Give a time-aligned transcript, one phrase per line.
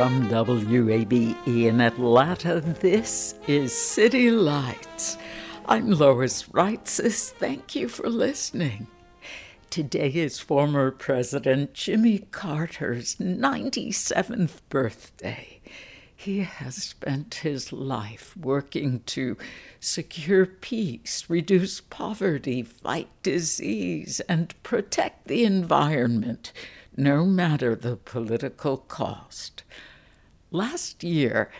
[0.00, 5.18] From WABE in Atlanta, this is City Lights.
[5.66, 7.28] I'm Lois Reitzes.
[7.32, 8.86] Thank you for listening.
[9.68, 15.60] Today is former President Jimmy Carter's 97th birthday.
[16.16, 19.36] He has spent his life working to
[19.80, 26.54] secure peace, reduce poverty, fight disease, and protect the environment,
[26.96, 29.62] no matter the political cost.
[30.50, 31.50] Last year,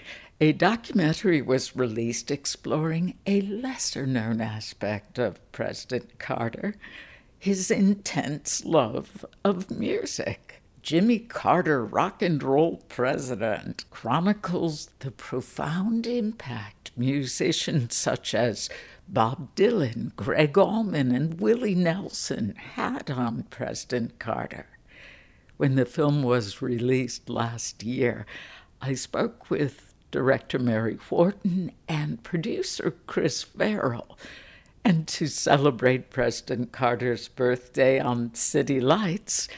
[0.40, 6.74] a documentary was released exploring a lesser known aspect of President Carter
[7.40, 10.60] his intense love of music.
[10.82, 18.68] Jimmy Carter, rock and roll president, chronicles the profound impact musicians such as
[19.08, 24.66] Bob Dylan, Gregg Allman, and Willie Nelson had on President Carter.
[25.56, 28.26] When the film was released last year,
[28.82, 34.18] I spoke with director Mary Wharton and producer Chris Farrell.
[34.84, 39.48] And to celebrate President Carter's birthday on City Lights,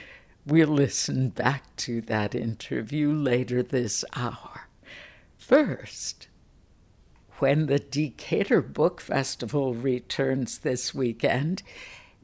[0.44, 4.66] we'll listen back to that interview later this hour.
[5.38, 6.26] First,
[7.38, 11.62] when the Decatur Book Festival returns this weekend,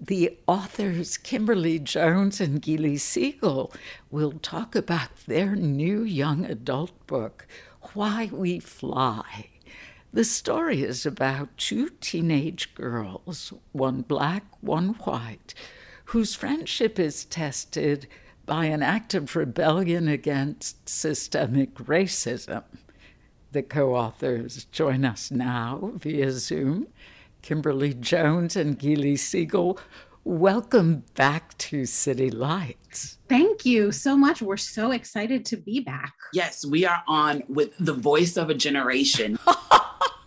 [0.01, 3.75] the authors Kimberly Jones and Gilly Segal
[4.11, 7.47] will talk about their new young adult book,
[7.95, 9.49] Why We Fly.
[10.13, 15.53] The story is about two teenage girls, one black, one white,
[16.07, 18.07] whose friendship is tested
[18.47, 22.63] by an act of rebellion against systemic racism.
[23.53, 26.87] The co authors join us now via Zoom.
[27.49, 29.79] Kimberly Jones and Gilly Segal,
[30.23, 33.17] welcome back to City Lights.
[33.27, 34.43] Thank you so much.
[34.43, 36.13] We're so excited to be back.
[36.35, 39.39] Yes, we are on with the voice of a generation.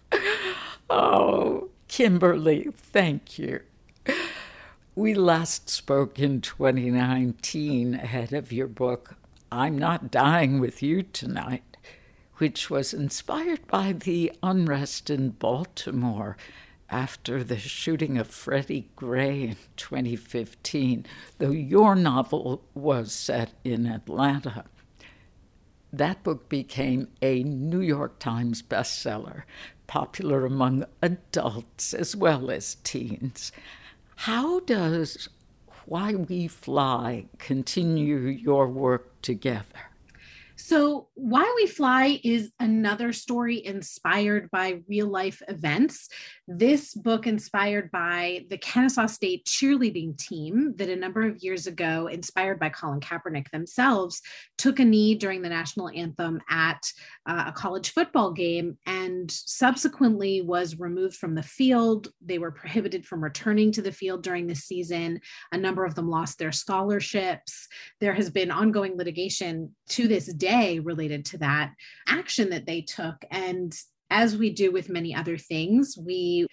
[0.89, 3.59] oh, Kimberly, thank you.
[4.95, 9.13] We last spoke in 2019 ahead of your book,
[9.51, 11.77] I'm Not Dying with You Tonight,
[12.37, 16.35] which was inspired by the unrest in Baltimore
[16.91, 21.05] after the shooting of Freddie Gray in 2015,
[21.37, 24.65] though your novel was set in Atlanta.
[25.93, 29.43] That book became a New York Times bestseller,
[29.87, 33.53] popular among adults as well as teens.
[34.15, 35.29] How does
[35.85, 39.91] Why We Fly continue your work together?
[40.63, 46.07] So, Why We Fly is another story inspired by real life events.
[46.53, 52.07] This book inspired by the Kennesaw State cheerleading team that a number of years ago,
[52.07, 54.21] inspired by Colin Kaepernick themselves,
[54.57, 56.81] took a knee during the national anthem at
[57.25, 62.09] uh, a college football game and subsequently was removed from the field.
[62.19, 65.21] They were prohibited from returning to the field during the season.
[65.53, 67.65] A number of them lost their scholarships.
[68.01, 71.71] There has been ongoing litigation to this day related to that
[72.09, 73.23] action that they took.
[73.31, 73.73] And
[74.11, 76.45] as we do with many other things, we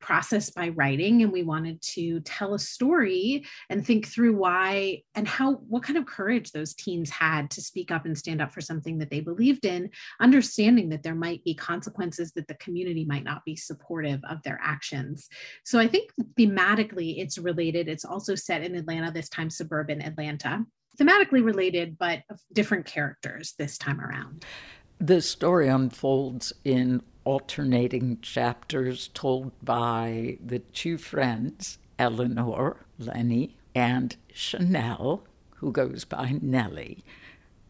[0.00, 5.26] process by writing and we wanted to tell a story and think through why and
[5.26, 8.60] how what kind of courage those teens had to speak up and stand up for
[8.60, 9.88] something that they believed in
[10.20, 14.60] understanding that there might be consequences that the community might not be supportive of their
[14.62, 15.28] actions.
[15.64, 17.88] So i think thematically it's related.
[17.88, 20.64] It's also set in atlanta this time suburban atlanta.
[21.00, 22.20] Thematically related but
[22.52, 24.44] different characters this time around
[24.98, 35.24] the story unfolds in alternating chapters told by the two friends, Eleanor, Lenny, and Chanel,
[35.56, 37.04] who goes by Nellie.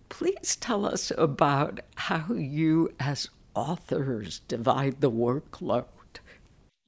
[0.08, 5.86] Please tell us about how you, as authors, divide the workload.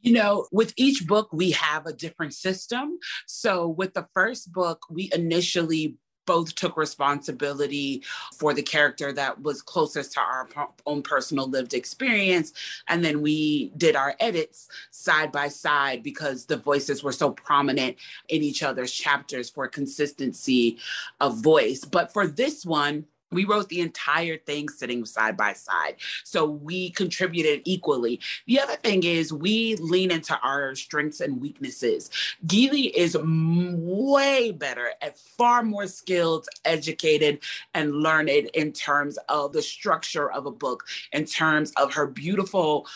[0.01, 2.99] You know, with each book, we have a different system.
[3.27, 5.97] So, with the first book, we initially
[6.29, 8.03] both took responsibility
[8.37, 10.47] for the character that was closest to our
[10.85, 12.53] own personal lived experience.
[12.87, 17.97] And then we did our edits side by side because the voices were so prominent
[18.29, 20.77] in each other's chapters for consistency
[21.19, 21.87] of voice.
[21.87, 25.97] But for this one, we wrote the entire thing sitting side by side.
[26.25, 28.21] So we contributed equally.
[28.47, 32.11] The other thing is we lean into our strengths and weaknesses.
[32.47, 37.41] Gilly is way better at far more skilled, educated,
[37.75, 42.87] and learned in terms of the structure of a book, in terms of her beautiful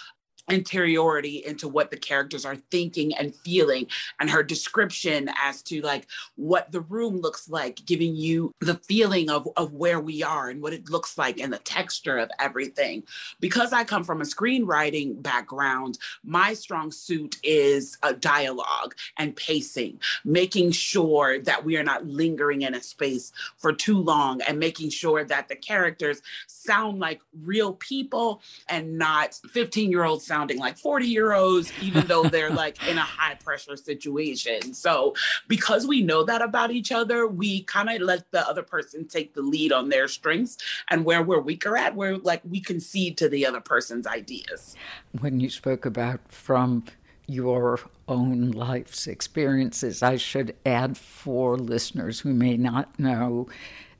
[0.53, 3.87] interiority into what the characters are thinking and feeling
[4.21, 6.07] and her description as to like
[6.37, 10.63] what the room looks like giving you the feeling of, of where we are and
[10.63, 13.03] what it looks like and the texture of everything.
[13.41, 20.01] Because i come from a screenwriting background my strong suit is a dialogue and pacing
[20.25, 24.91] making sure that we are not lingering in a space for too long and making
[24.91, 30.77] sure that the characters sound like real people and not 15 year olds sounding like
[30.77, 34.75] 40 euros, even though they're like in a high pressure situation.
[34.75, 35.15] So,
[35.47, 39.35] because we know that about each other, we kind of let the other person take
[39.35, 40.59] the lead on their strengths
[40.91, 44.75] and where we're weaker at, where like we concede to the other person's ideas.
[45.21, 46.85] When you spoke about from
[47.29, 47.79] your
[48.09, 53.47] own life's experiences, I should add for listeners who may not know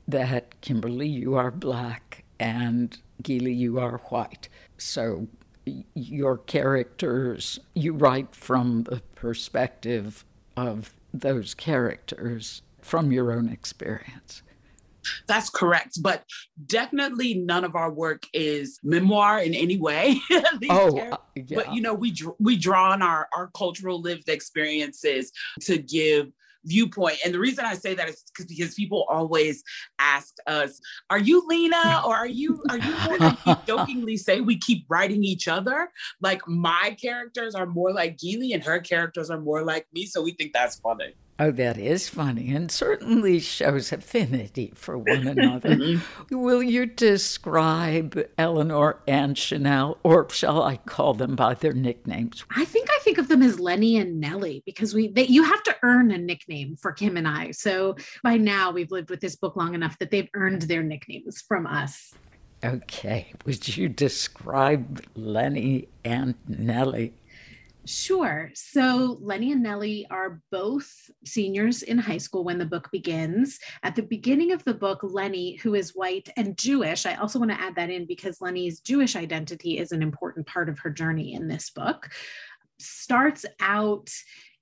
[0.09, 4.49] that Kimberly, you are black, and Gilly, you are white.
[4.77, 5.27] So
[5.65, 10.25] your characters, you write from the perspective
[10.57, 14.41] of those characters from your own experience.
[15.27, 16.01] That's correct.
[16.01, 16.23] But
[16.65, 20.19] definitely none of our work is memoir in any way.
[20.69, 21.55] oh, uh, yeah.
[21.55, 25.31] But you know, we we draw on our our cultural lived experiences
[25.61, 26.31] to give
[26.65, 27.17] viewpoint.
[27.23, 29.63] And the reason I say that is because people always
[29.99, 30.79] ask us,
[31.09, 32.93] "Are you Lena or are you are you?"
[33.45, 35.89] More jokingly say we keep writing each other.
[36.21, 40.05] Like my characters are more like Gilly, and her characters are more like me.
[40.05, 41.15] So we think that's funny.
[41.39, 45.69] Oh, that is funny and certainly shows affinity for one another.
[45.69, 46.39] mm-hmm.
[46.39, 52.45] Will you describe Eleanor and Chanel, or shall I call them by their nicknames?
[52.55, 55.63] I think I think of them as Lenny and Nellie because we they, you have
[55.63, 57.51] to earn a nickname for Kim and I.
[57.51, 61.41] So by now we've lived with this book long enough that they've earned their nicknames
[61.41, 62.13] from us.
[62.63, 63.33] Okay.
[63.45, 67.13] Would you describe Lenny and Nellie?
[67.85, 68.49] Sure.
[68.53, 70.89] So Lenny and Nellie are both
[71.25, 73.59] seniors in high school when the book begins.
[73.83, 77.51] At the beginning of the book, Lenny, who is white and Jewish, I also want
[77.51, 81.33] to add that in because Lenny's Jewish identity is an important part of her journey
[81.33, 82.09] in this book,
[82.79, 84.09] starts out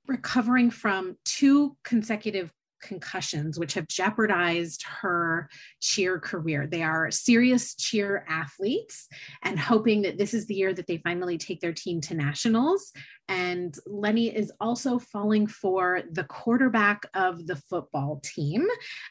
[0.07, 2.51] recovering from two consecutive
[2.81, 5.49] concussions, which have jeopardized her
[5.79, 6.67] cheer career.
[6.67, 9.07] They are serious cheer athletes
[9.43, 12.91] and hoping that this is the year that they finally take their team to nationals.
[13.27, 18.67] And Lenny is also falling for the quarterback of the football team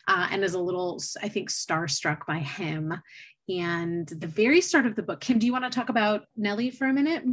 [0.09, 2.95] uh, and is a little, I think, starstruck by him.
[3.49, 6.71] And the very start of the book, Kim, do you want to talk about Nellie
[6.71, 7.25] for a minute?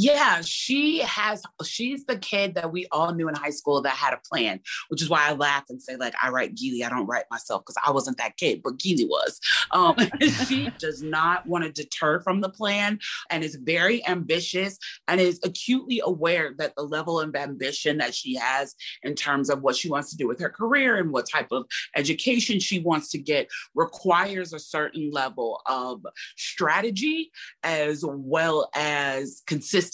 [0.00, 4.14] Yeah, she has, she's the kid that we all knew in high school that had
[4.14, 7.06] a plan, which is why I laugh and say, like, I write Gilly, I don't
[7.06, 9.40] write myself because I wasn't that kid, but Gilly was.
[9.72, 9.96] Um,
[10.46, 14.78] she does not want to deter from the plan and is very ambitious
[15.08, 19.62] and is acutely aware that the level of ambition that she has in terms of
[19.62, 21.64] what she wants to do with her career and what type of
[21.96, 27.32] education she wants to get requires a certain level of strategy
[27.64, 29.87] as well as consistency.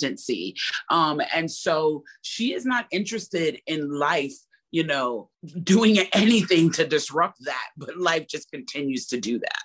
[0.91, 4.35] Um, and so she is not interested in life
[4.75, 5.31] you know,
[5.63, 9.63] doing anything to disrupt that, but life just continues to do that.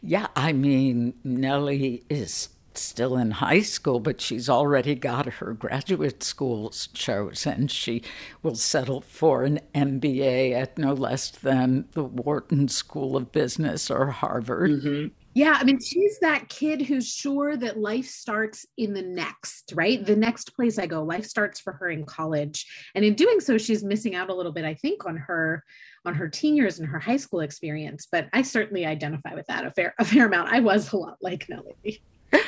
[0.00, 6.22] Yeah, I mean, Nellie is still in high school, but she's already got her graduate
[6.22, 7.66] schools chosen.
[7.66, 8.02] She
[8.40, 14.06] will settle for an MBA at no less than the Wharton School of Business or
[14.06, 14.70] Harvard.
[14.70, 15.06] Mm-hmm.
[15.34, 20.04] Yeah, I mean, she's that kid who's sure that life starts in the next, right?
[20.04, 22.64] The next place I go, life starts for her in college.
[22.94, 25.64] And in doing so, she's missing out a little bit, I think, on her
[26.06, 28.06] on her teen years and her high school experience.
[28.10, 30.52] But I certainly identify with that a fair a fair amount.
[30.52, 32.00] I was a lot like Nellie.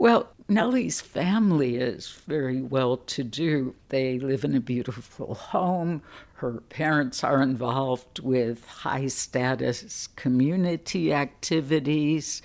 [0.00, 3.74] Well, Nellie's family is very well to do.
[3.90, 6.00] They live in a beautiful home.
[6.36, 12.40] Her parents are involved with high status community activities.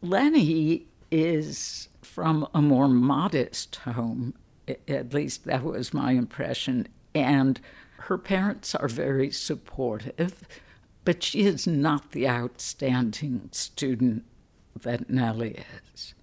[0.00, 4.32] Lenny is from a more modest home,
[4.88, 6.88] at least that was my impression.
[7.14, 7.60] And
[7.98, 10.48] her parents are very supportive,
[11.04, 14.24] but she is not the outstanding student
[14.74, 15.62] that Nellie
[15.92, 16.14] is.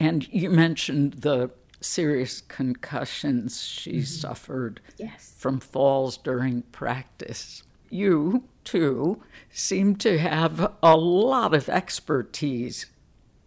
[0.00, 1.50] And you mentioned the
[1.80, 4.02] serious concussions she mm-hmm.
[4.02, 5.34] suffered yes.
[5.36, 7.62] from falls during practice.
[7.90, 12.86] You, too, seem to have a lot of expertise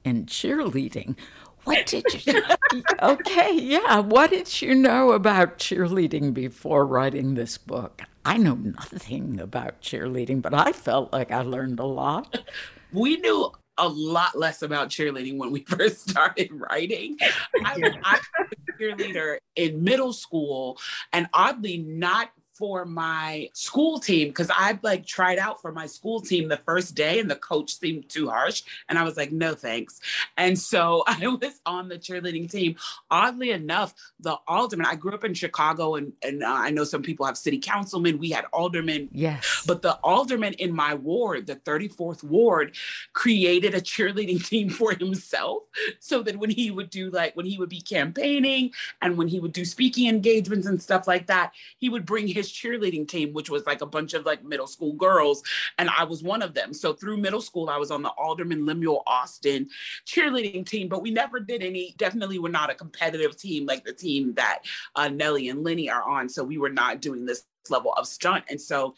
[0.04, 1.16] in cheerleading.
[1.64, 2.42] What did you?
[3.02, 4.00] okay, yeah.
[4.00, 8.02] What did you know about cheerleading before writing this book?
[8.26, 12.46] I know nothing about cheerleading, but I felt like I learned a lot.
[12.92, 17.18] We knew a lot less about cheerleading when we first started writing.
[17.66, 20.78] I, I was a cheerleader in middle school,
[21.14, 26.22] and oddly, not for my school team because I like tried out for my school
[26.22, 28.64] team the first day and the coach seemed too harsh.
[28.90, 30.00] And I was like, no thanks.
[30.38, 32.76] And so I was on the cheerleading team.
[33.10, 37.02] Oddly enough, the alderman, I grew up in Chicago and, and uh, I know some
[37.02, 38.20] people have city councilmen.
[38.20, 39.10] We had aldermen.
[39.12, 39.64] Yes.
[39.66, 42.76] But the alderman in my ward, the 34th ward,
[43.14, 45.64] created a cheerleading team for himself
[46.00, 49.40] so that when he would do like, when he would be campaigning and when he
[49.40, 53.50] would do speaking engagements and stuff like that, he would bring his cheerleading team, which
[53.50, 55.44] was like a bunch of like middle school girls,
[55.78, 56.74] and I was one of them.
[56.74, 59.70] So through middle school, I was on the Alderman Lemuel Austin
[60.06, 61.96] cheerleading team, but we never did any.
[61.98, 64.60] Definitely, were not a competitive team like the team that
[64.96, 66.30] uh, Nellie and Lenny are on.
[66.30, 68.96] So we were not doing this level of stunt, and so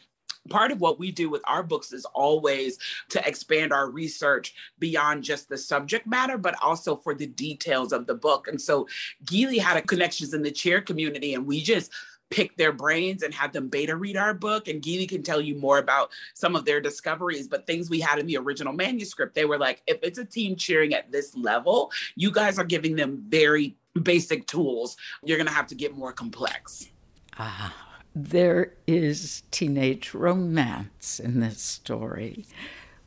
[0.49, 2.77] part of what we do with our books is always
[3.09, 8.07] to expand our research beyond just the subject matter, but also for the details of
[8.07, 8.47] the book.
[8.47, 8.87] And so
[9.25, 11.91] Gilly had a connections in the cheer community, and we just
[12.33, 14.67] pick their brains and have them beta read our book.
[14.67, 18.17] And Gilly can tell you more about some of their discoveries, but things we had
[18.17, 21.91] in the original manuscript, they were like, if it's a team cheering at this level,
[22.15, 24.97] you guys are giving them very basic tools.
[25.23, 26.89] You're going to have to get more complex.
[27.37, 27.75] Ah,
[28.15, 32.47] there is teenage romance in this story.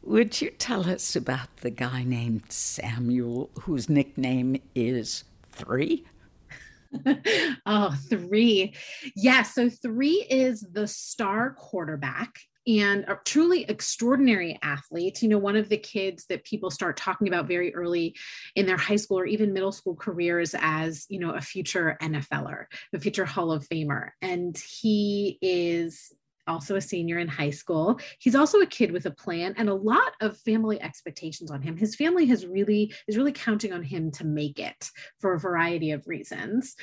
[0.03, 6.05] Would you tell us about the guy named Samuel, whose nickname is Three?
[7.67, 8.75] oh, three.
[9.15, 9.43] Yeah.
[9.43, 15.23] So three is the star quarterback and a truly extraordinary athlete.
[15.23, 18.17] You know, one of the kids that people start talking about very early
[18.57, 22.65] in their high school or even middle school careers as, you know, a future NFLer,
[22.93, 24.11] a future Hall of Famer.
[24.21, 26.13] And he is
[26.47, 27.99] also a senior in high school.
[28.19, 31.77] He's also a kid with a plan and a lot of family expectations on him.
[31.77, 35.91] His family has really is really counting on him to make it for a variety
[35.91, 36.77] of reasons.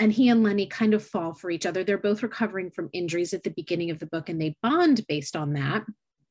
[0.00, 1.82] And he and Lenny kind of fall for each other.
[1.82, 5.34] They're both recovering from injuries at the beginning of the book and they bond based
[5.34, 5.84] on that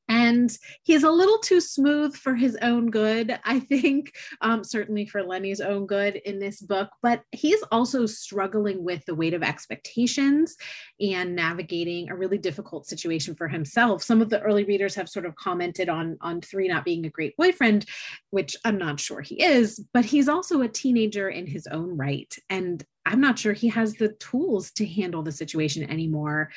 [0.10, 5.24] and he's a little too smooth for his own good i think um, certainly for
[5.24, 10.56] lenny's own good in this book but he's also struggling with the weight of expectations
[11.00, 14.04] and navigating a really difficult situation for himself.
[14.04, 17.10] Some of the early readers have sort of commented on on three not being a
[17.10, 17.86] great boyfriend
[18.32, 22.36] which i'm not sure he is but he's also a teenager in his own right.
[22.50, 26.50] And I'm not sure he has the tools to handle the situation anymore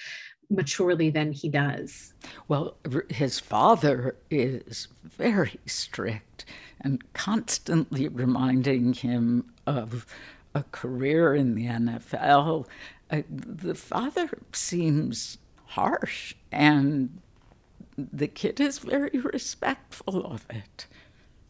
[0.50, 2.12] maturely than he does.
[2.49, 2.76] Well,
[3.09, 6.45] his father is very strict
[6.80, 10.07] and constantly reminding him of
[10.54, 12.66] a career in the NFL.
[13.11, 17.21] Uh, the father seems harsh, and
[17.97, 20.87] the kid is very respectful of it.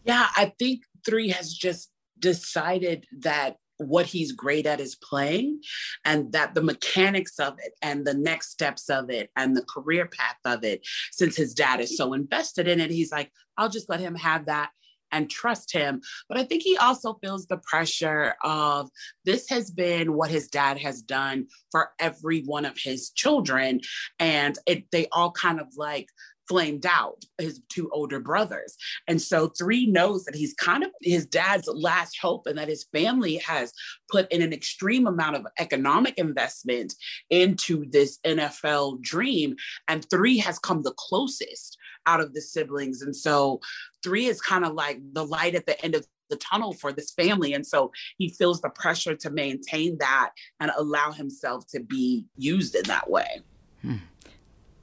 [0.04, 5.60] Yeah, I think three has just decided that what he's great at is playing
[6.04, 10.06] and that the mechanics of it and the next steps of it and the career
[10.06, 13.88] path of it since his dad is so invested in it he's like i'll just
[13.88, 14.70] let him have that
[15.12, 16.00] and trust him.
[16.28, 18.90] But I think he also feels the pressure of
[19.24, 23.80] this has been what his dad has done for every one of his children.
[24.18, 26.06] And it, they all kind of like
[26.50, 28.76] flamed out, his two older brothers.
[29.06, 32.86] And so three knows that he's kind of his dad's last hope and that his
[32.92, 33.72] family has
[34.10, 36.94] put in an extreme amount of economic investment
[37.30, 39.54] into this NFL dream.
[39.86, 43.00] And three has come the closest out of the siblings.
[43.00, 43.60] And so
[44.02, 47.12] three is kind of like the light at the end of the tunnel for this
[47.12, 47.54] family.
[47.54, 52.74] And so he feels the pressure to maintain that and allow himself to be used
[52.74, 53.42] in that way.
[53.82, 53.98] Hmm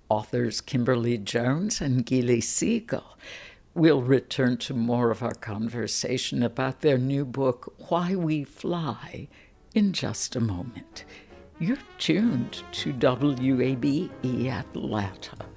[0.09, 3.03] authors Kimberly Jones and Gilly Segal.
[3.73, 9.27] We'll return to more of our conversation about their new book, Why We Fly,
[9.75, 11.05] in just a moment.
[11.59, 14.09] You're tuned to WABE
[14.49, 15.56] Atlanta.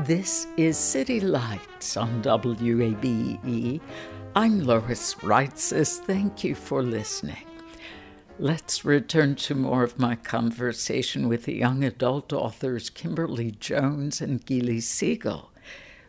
[0.00, 3.80] This is City Lights on WABE.
[4.34, 5.98] I'm Lois Reitzes.
[5.98, 7.46] Thank you for listening.
[8.38, 14.44] Let's return to more of my conversation with the young adult authors Kimberly Jones and
[14.44, 15.50] Gilly Segal.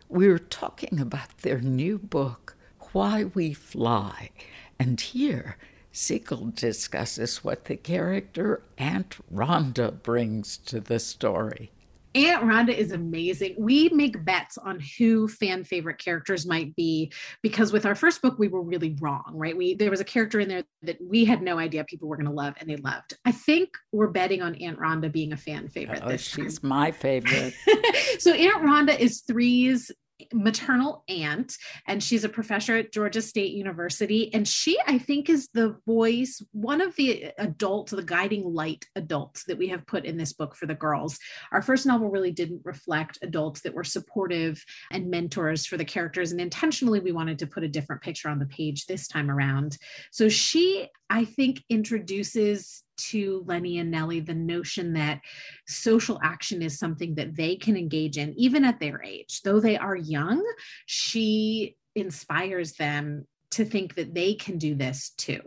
[0.08, 2.56] We are talking about their new book,
[2.92, 4.30] Why We Fly,
[4.78, 5.56] and here
[5.92, 11.70] Segal discusses what the character Aunt Rhonda brings to the story.
[12.14, 13.56] Aunt Rhonda is amazing.
[13.58, 18.38] We make bets on who fan favorite characters might be because with our first book
[18.38, 19.56] we were really wrong, right?
[19.56, 22.26] We there was a character in there that we had no idea people were going
[22.26, 23.18] to love and they loved.
[23.24, 26.68] I think we're betting on Aunt Rhonda being a fan favorite oh, this she's time.
[26.68, 27.54] my favorite.
[28.18, 29.90] so Aunt Rhonda is Three's
[30.32, 31.56] maternal aunt
[31.88, 36.40] and she's a professor at Georgia State University and she I think is the voice
[36.52, 40.54] one of the adults the guiding light adults that we have put in this book
[40.54, 41.18] for the girls.
[41.50, 46.30] Our first novel really didn't reflect adults that were supportive and mentors for the characters
[46.30, 49.76] and intentionally we wanted to put a different picture on the page this time around.
[50.12, 55.20] So she I think introduces to Lenny and Nellie the notion that
[55.66, 59.42] social action is something that they can engage in, even at their age.
[59.42, 60.44] Though they are young,
[60.86, 65.40] she inspires them to think that they can do this too.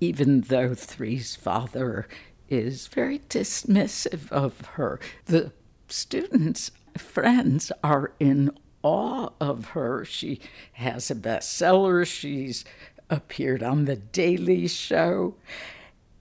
[0.00, 2.08] Even though Three's father
[2.48, 5.52] is very dismissive of her, the
[5.88, 8.50] students' friends are in
[8.82, 10.04] awe of her.
[10.04, 10.40] She
[10.74, 12.64] has a bestseller, she's
[13.10, 15.34] appeared on The Daily Show.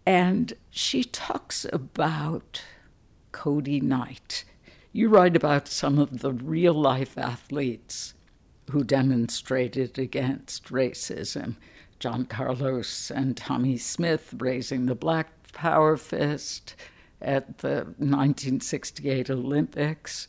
[0.06, 2.64] And she talks about
[3.32, 4.44] Cody Knight.
[4.92, 8.14] You write about some of the real life athletes
[8.72, 11.56] who demonstrated against racism.
[12.00, 16.76] John Carlos and Tommie Smith raising the Black Power fist
[17.22, 20.28] at the 1968 Olympics.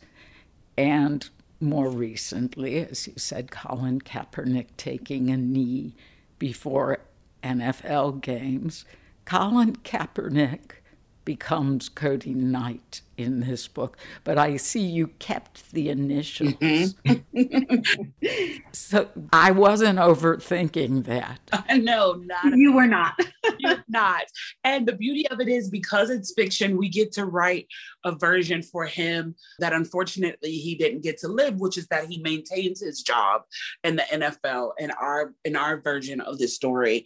[0.77, 5.95] And more recently, as you said, Colin Kaepernick taking a knee
[6.39, 6.99] before
[7.43, 8.85] NFL games.
[9.25, 10.81] Colin Kaepernick
[11.25, 16.53] becomes Cody Knight in this book, but I see you kept the initials.
[16.53, 18.51] Mm-hmm.
[18.71, 21.39] so I wasn't overthinking that.
[21.69, 23.19] I know, not you were not.
[23.57, 24.25] you're not.
[24.63, 27.67] And the beauty of it is because it's fiction, we get to write
[28.03, 32.21] a version for him that unfortunately he didn't get to live, which is that he
[32.21, 33.43] maintains his job
[33.83, 37.05] in the NFL in our in our version of the story.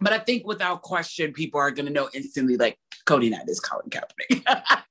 [0.00, 3.60] But I think without question, people are going to know instantly like Cody Knight is
[3.60, 4.82] Colin Kaepernick.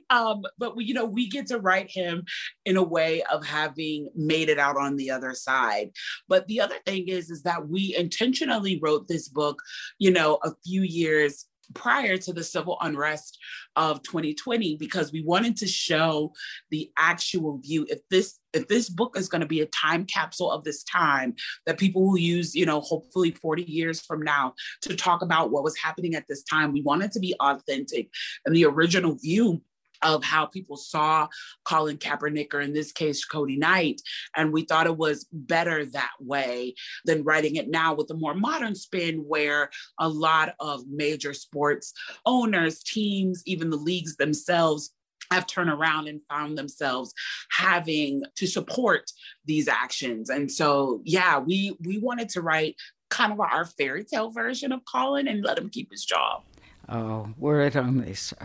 [0.10, 2.24] um, but we, you know, we get to write him
[2.64, 5.90] in a way of having made it out on the other side.
[6.28, 9.60] But the other thing is, is that we intentionally wrote this book,
[9.98, 13.38] you know, a few years prior to the civil unrest
[13.76, 16.32] of 2020 because we wanted to show
[16.70, 17.86] the actual view.
[17.88, 21.34] If this if this book is going to be a time capsule of this time
[21.66, 25.64] that people will use you know hopefully 40 years from now to talk about what
[25.64, 28.10] was happening at this time we wanted to be authentic.
[28.46, 29.60] And the original view
[30.04, 31.28] of how people saw
[31.64, 34.00] Colin Kaepernick, or in this case, Cody Knight.
[34.36, 38.34] And we thought it was better that way than writing it now with a more
[38.34, 41.92] modern spin where a lot of major sports
[42.26, 44.92] owners, teams, even the leagues themselves
[45.30, 47.12] have turned around and found themselves
[47.50, 49.10] having to support
[49.46, 50.28] these actions.
[50.28, 52.76] And so, yeah, we we wanted to write
[53.10, 56.42] kind of our fairy tale version of Colin and let him keep his job.
[56.88, 58.36] Oh, were it only so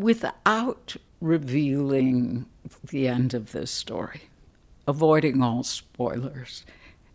[0.00, 2.46] without revealing
[2.88, 4.22] the end of this story.
[4.86, 6.64] avoiding all spoilers,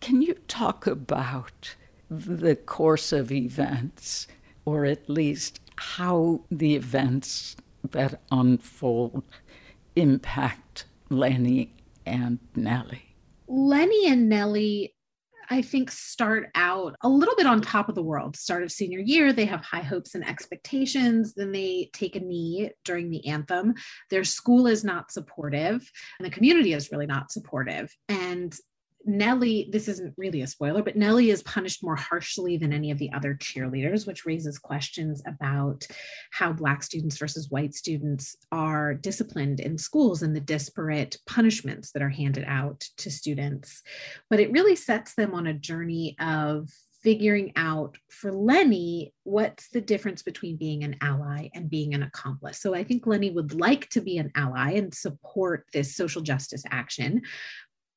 [0.00, 1.76] can you talk about
[2.08, 4.26] the course of events,
[4.64, 7.56] or at least how the events
[7.90, 9.24] that unfold
[9.94, 11.74] impact Lenny
[12.06, 13.14] and Nellie?
[13.46, 14.94] Lenny and Nellie
[15.50, 18.36] I think, start out a little bit on top of the world.
[18.36, 21.34] Start of senior year, they have high hopes and expectations.
[21.34, 23.74] Then they take a knee during the anthem.
[24.10, 27.94] Their school is not supportive, and the community is really not supportive.
[28.08, 28.54] And
[29.06, 32.98] Nellie, this isn't really a spoiler, but Nellie is punished more harshly than any of
[32.98, 35.86] the other cheerleaders, which raises questions about
[36.32, 42.02] how Black students versus white students are disciplined in schools and the disparate punishments that
[42.02, 43.82] are handed out to students.
[44.28, 46.68] But it really sets them on a journey of
[47.06, 52.58] figuring out for Lenny what's the difference between being an ally and being an accomplice.
[52.60, 56.64] So I think Lenny would like to be an ally and support this social justice
[56.68, 57.22] action,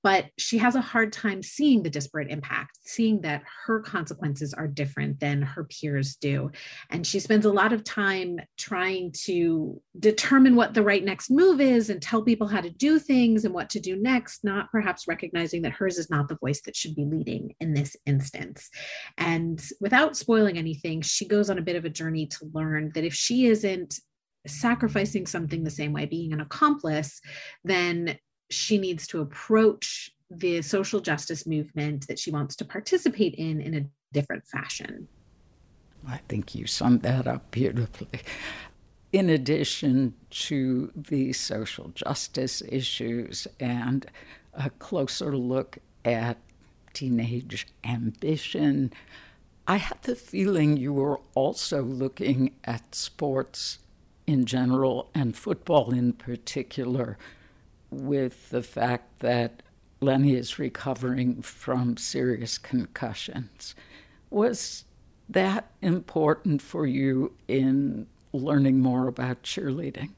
[0.04, 4.68] but she has a hard time seeing the disparate impact, seeing that her consequences are
[4.68, 6.52] different than her peers do.
[6.90, 11.60] And she spends a lot of time trying to determine what the right next move
[11.60, 15.08] is and tell people how to do things and what to do next, not perhaps
[15.08, 18.70] recognizing that hers is not the voice that should be leading in this instance.
[19.18, 23.04] And without spoiling anything, she goes on a bit of a journey to learn that
[23.04, 24.00] if she isn't
[24.48, 27.20] sacrificing something the same way, being an accomplice,
[27.64, 28.18] then
[28.50, 33.76] she needs to approach the social justice movement that she wants to participate in in
[33.76, 35.08] a different fashion.
[36.08, 38.22] I think you summed that up beautifully.
[39.12, 44.06] In addition to the social justice issues and
[44.54, 46.38] a closer look at
[46.94, 48.94] teenage ambition,
[49.68, 53.80] I had the feeling you were also looking at sports
[54.28, 57.18] in general and football in particular
[57.92, 59.64] with the fact that
[60.02, 63.76] Lenny is recovering from serious concussions.
[64.30, 64.86] Was
[65.28, 70.12] that important for you in learning more about cheerleading?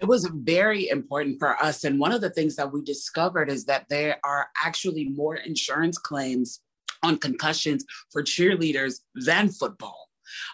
[0.00, 1.84] It was very important for us.
[1.84, 5.98] And one of the things that we discovered is that there are actually more insurance
[5.98, 6.60] claims
[7.02, 10.07] on concussions for cheerleaders than football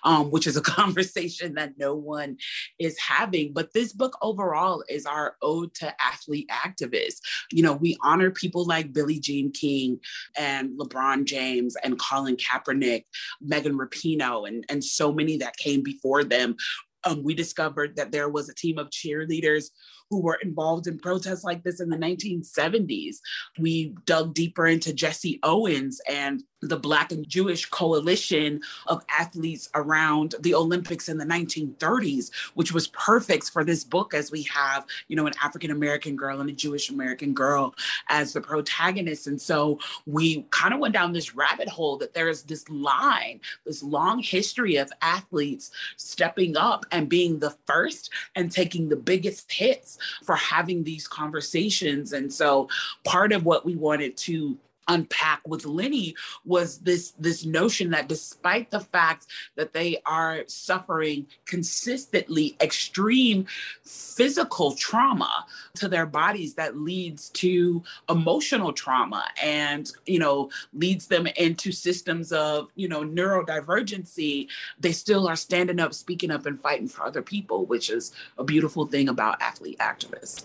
[0.05, 2.37] um, which is a conversation that no one
[2.79, 3.53] is having.
[3.53, 7.21] But this book overall is our ode to athlete activists.
[7.53, 10.01] You know, we honor people like Billie Jean King
[10.37, 13.05] and LeBron James and Colin Kaepernick,
[13.41, 16.57] Megan Rapinoe, and, and so many that came before them.
[17.05, 19.67] Um, we discovered that there was a team of cheerleaders
[20.11, 23.17] who were involved in protests like this in the 1970s.
[23.59, 30.35] We dug deeper into Jesse Owens and the Black and Jewish coalition of athletes around
[30.41, 35.17] the Olympics in the 1930s, which was perfect for this book as we have, you
[35.17, 37.75] know, an African American girl and a Jewish American girl
[38.09, 39.27] as the protagonists.
[39.27, 43.41] And so we kind of went down this rabbit hole that there is this line,
[43.67, 49.53] this long history of athletes stepping up and being the first and taking the biggest
[49.53, 49.94] hits
[50.25, 52.13] for having these conversations.
[52.13, 52.69] And so
[53.05, 54.57] part of what we wanted to
[54.89, 61.27] unpack with Lenny was this this notion that despite the fact that they are suffering
[61.45, 63.47] consistently extreme
[63.83, 71.27] physical trauma to their bodies that leads to emotional trauma and you know leads them
[71.37, 76.89] into systems of you know neurodivergency they still are standing up speaking up and fighting
[76.89, 80.45] for other people which is a beautiful thing about athlete activists.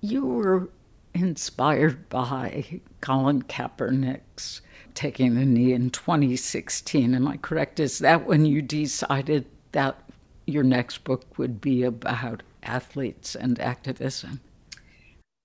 [0.00, 0.68] You were
[1.14, 4.60] inspired by Colin Kaepernick's
[4.94, 7.14] taking the knee in 2016.
[7.14, 7.80] Am I correct?
[7.80, 9.98] Is that when you decided that
[10.46, 14.40] your next book would be about athletes and activism?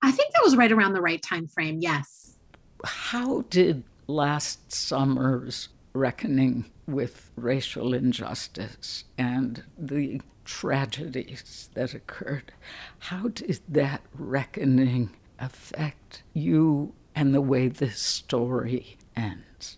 [0.01, 2.36] I think that was right around the right time frame, yes.
[2.84, 12.51] How did last summer's reckoning with racial injustice and the tragedies that occurred,
[12.97, 19.78] how did that reckoning affect you and the way this story ends?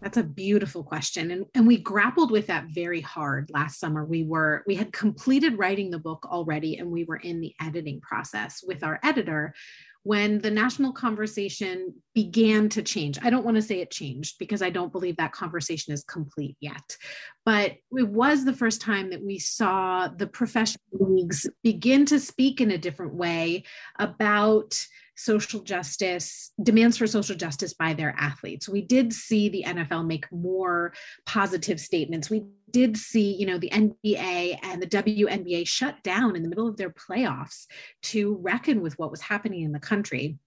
[0.00, 1.30] That's a beautiful question.
[1.30, 4.04] And, and we grappled with that very hard last summer.
[4.04, 8.00] We were, we had completed writing the book already, and we were in the editing
[8.00, 9.54] process with our editor
[10.04, 13.18] when the national conversation began to change.
[13.22, 16.56] I don't want to say it changed because I don't believe that conversation is complete
[16.60, 16.96] yet.
[17.44, 22.60] But it was the first time that we saw the professional leagues begin to speak
[22.60, 23.64] in a different way
[23.98, 24.74] about
[25.14, 28.68] social justice, demands for social justice by their athletes.
[28.68, 30.94] We did see the NFL make more
[31.26, 32.30] positive statements.
[32.30, 36.68] We did see, you know, the NBA and the WNBA shut down in the middle
[36.68, 37.66] of their playoffs
[38.04, 40.38] to reckon with what was happening in the country.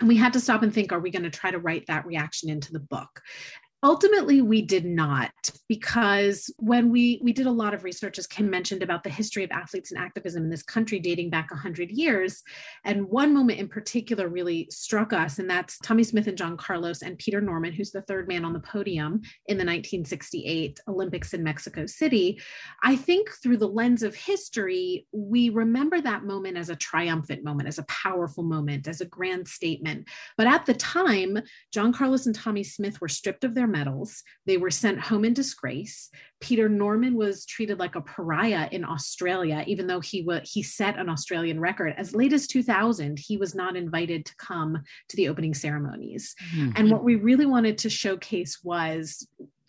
[0.00, 2.06] and we had to stop and think are we going to try to write that
[2.06, 3.22] reaction into the book
[3.86, 5.30] ultimately we did not
[5.68, 9.44] because when we we did a lot of research as kim mentioned about the history
[9.44, 12.42] of athletes and activism in this country dating back 100 years
[12.84, 17.02] and one moment in particular really struck us and that's tommie smith and john carlos
[17.02, 21.44] and peter norman who's the third man on the podium in the 1968 olympics in
[21.44, 22.40] mexico city.
[22.82, 27.68] I think through the lens of history we remember that moment as a triumphant moment
[27.68, 30.08] as a powerful moment as a grand statement.
[30.36, 31.38] But at the time
[31.72, 34.22] john carlos and tommie smith were stripped of their medals.
[34.46, 36.10] They were sent home in disgrace.
[36.40, 40.98] Peter Norman was treated like a pariah in Australia, even though he was he set
[40.98, 41.94] an Australian record.
[41.96, 46.34] As late as 2000, he was not invited to come to the opening ceremonies.
[46.54, 46.72] Mm-hmm.
[46.76, 49.26] And what we really wanted to showcase was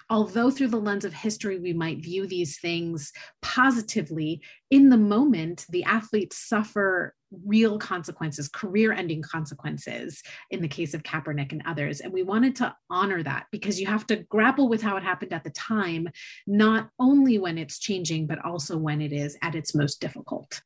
[0.10, 4.42] although through the lens of history we might view these things positively,
[4.72, 7.14] in the moment, the athletes suffer
[7.46, 12.00] real consequences, career ending consequences in the case of Kaepernick and others.
[12.00, 15.34] And we wanted to honor that because you have to grapple with how it happened
[15.34, 16.08] at the time,
[16.46, 20.62] not only when it's changing, but also when it is at its most difficult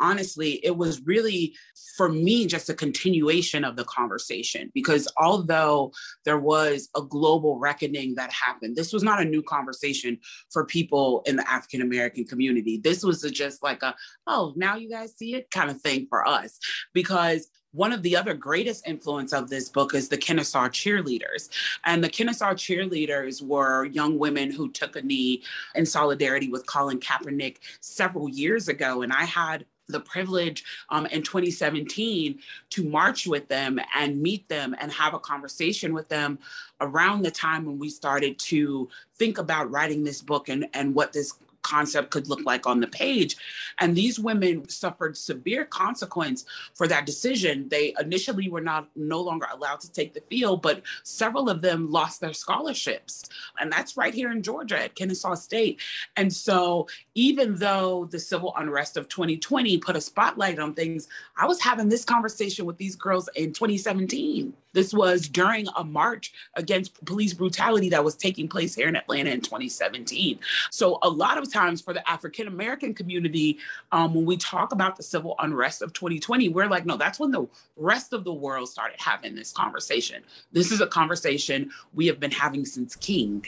[0.00, 1.54] honestly, it was really
[1.96, 5.92] for me just a continuation of the conversation because although
[6.24, 10.18] there was a global reckoning that happened, this was not a new conversation
[10.50, 12.78] for people in the African American community.
[12.78, 13.94] This was just like a,
[14.26, 16.58] oh, now you guys see it kind of thing for us
[16.92, 21.50] because one of the other greatest influence of this book is the Kennesaw cheerleaders.
[21.84, 25.42] And the Kennesaw cheerleaders were young women who took a knee
[25.74, 29.02] in solidarity with Colin Kaepernick several years ago.
[29.02, 32.38] And I had the privilege um, in 2017
[32.70, 36.38] to march with them and meet them and have a conversation with them
[36.80, 41.12] around the time when we started to think about writing this book and, and what
[41.12, 41.34] this
[41.66, 43.36] concept could look like on the page.
[43.80, 47.68] And these women suffered severe consequence for that decision.
[47.68, 51.90] They initially were not no longer allowed to take the field, but several of them
[51.90, 53.24] lost their scholarships.
[53.58, 55.80] And that's right here in Georgia at Kennesaw State.
[56.16, 61.46] And so even though the civil unrest of 2020 put a spotlight on things, I
[61.46, 64.54] was having this conversation with these girls in 2017.
[64.76, 69.30] This was during a march against police brutality that was taking place here in Atlanta
[69.30, 70.38] in 2017.
[70.70, 73.58] So, a lot of times for the African American community,
[73.90, 77.30] um, when we talk about the civil unrest of 2020, we're like, no, that's when
[77.30, 80.22] the rest of the world started having this conversation.
[80.52, 83.46] This is a conversation we have been having since King.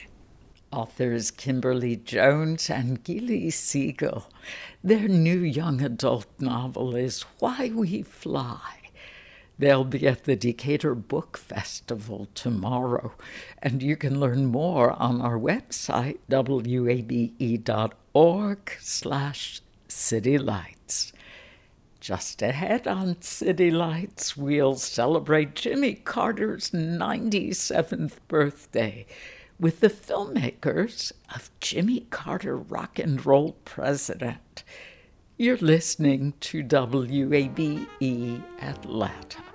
[0.72, 4.24] Authors Kimberly Jones and Gilly Segal.
[4.82, 8.77] Their new young adult novel is Why We Fly.
[9.58, 13.14] They'll be at the Decatur Book Festival tomorrow,
[13.60, 17.56] and you can learn more on our website, wabe.org
[18.78, 21.12] slash citylights.
[22.00, 29.04] Just ahead on City Lights, we'll celebrate Jimmy Carter's 97th birthday
[29.58, 34.62] with the filmmakers of Jimmy Carter Rock and Roll President.
[35.36, 39.47] You're listening to WABE Atlanta.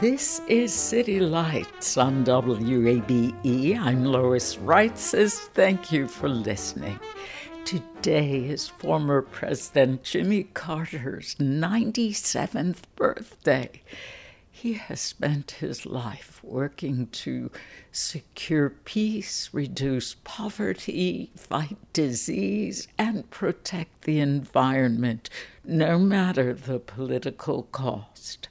[0.00, 3.78] This is City Lights on WABE.
[3.78, 5.34] I'm Lois Reitzes.
[5.52, 6.98] Thank you for listening.
[7.66, 13.82] Today is former President Jimmy Carter's 97th birthday.
[14.60, 17.50] He has spent his life working to
[17.90, 25.30] secure peace, reduce poverty, fight disease, and protect the environment,
[25.64, 28.50] no matter the political cost.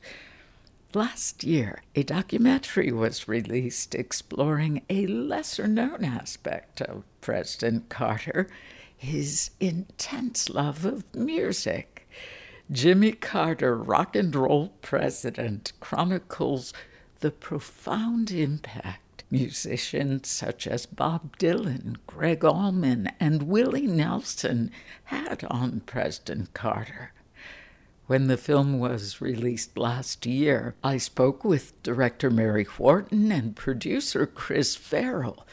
[0.95, 8.49] Last year, a documentary was released exploring a lesser known aspect of President Carter
[8.97, 11.98] his intense love of music.
[12.71, 16.71] Jimmy Carter, rock and roll president, chronicles
[17.19, 24.69] the profound impact musicians such as Bob Dylan, Gregg Allman, and Willie Nelson
[25.05, 27.11] had on President Carter.
[28.05, 34.27] When the film was released last year, I spoke with director Mary Wharton and producer
[34.27, 35.45] Chris Farrell.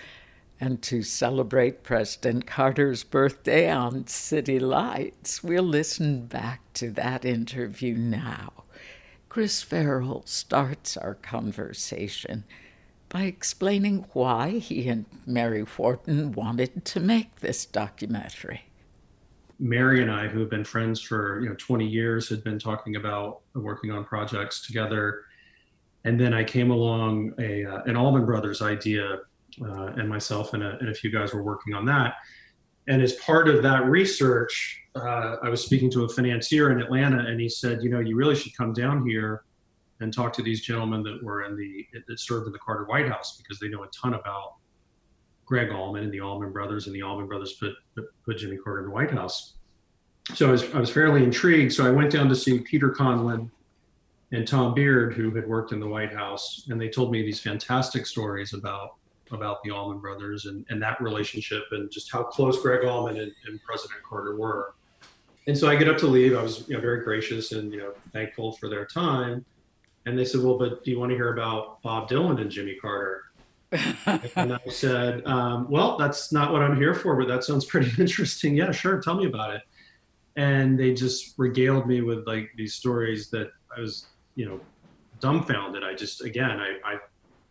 [0.58, 7.94] And to celebrate President Carter's birthday on City Lights, we'll listen back to that interview
[7.94, 8.64] now.
[9.28, 12.44] Chris Farrell starts our conversation
[13.10, 18.62] by explaining why he and Mary Wharton wanted to make this documentary.
[19.58, 22.96] Mary and I, who have been friends for you know 20 years, had been talking
[22.96, 25.24] about working on projects together.
[26.04, 29.20] And then I came along a uh, an Allman Brothers idea
[29.62, 32.14] uh, and myself and a, and a, few guys were working on that.
[32.88, 37.18] And as part of that research, uh, I was speaking to a financier in Atlanta,
[37.18, 39.42] and he said, "You know, you really should come down here
[40.00, 43.08] and talk to these gentlemen that were in the that served in the Carter White
[43.08, 44.56] House because they know a ton about
[45.44, 48.80] Gregg Allman and the Allman Brothers, and the Allman Brothers put put, put Jimmy Carter
[48.80, 49.54] in the White House."
[50.34, 51.72] So I was I was fairly intrigued.
[51.72, 53.50] So I went down to see Peter Conlon
[54.32, 57.40] and Tom Beard, who had worked in the White House, and they told me these
[57.40, 58.96] fantastic stories about
[59.32, 63.32] about the Allman Brothers and, and that relationship and just how close Gregg Allman and,
[63.46, 64.74] and President Carter were.
[65.46, 66.36] And so I get up to leave.
[66.36, 69.44] I was you know, very gracious and you know thankful for their time.
[70.04, 72.74] And they said, "Well, but do you want to hear about Bob Dylan and Jimmy
[72.74, 73.22] Carter?"
[74.36, 77.90] and I said, um, "Well, that's not what I'm here for, but that sounds pretty
[78.00, 78.56] interesting.
[78.56, 79.00] Yeah, sure.
[79.00, 79.62] Tell me about it."
[80.36, 84.60] And they just regaled me with like these stories that I was, you know,
[85.20, 85.82] dumbfounded.
[85.82, 86.98] I just, again, I, I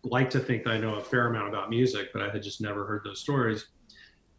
[0.06, 2.86] like to think I know a fair amount about music, but I had just never
[2.86, 3.68] heard those stories.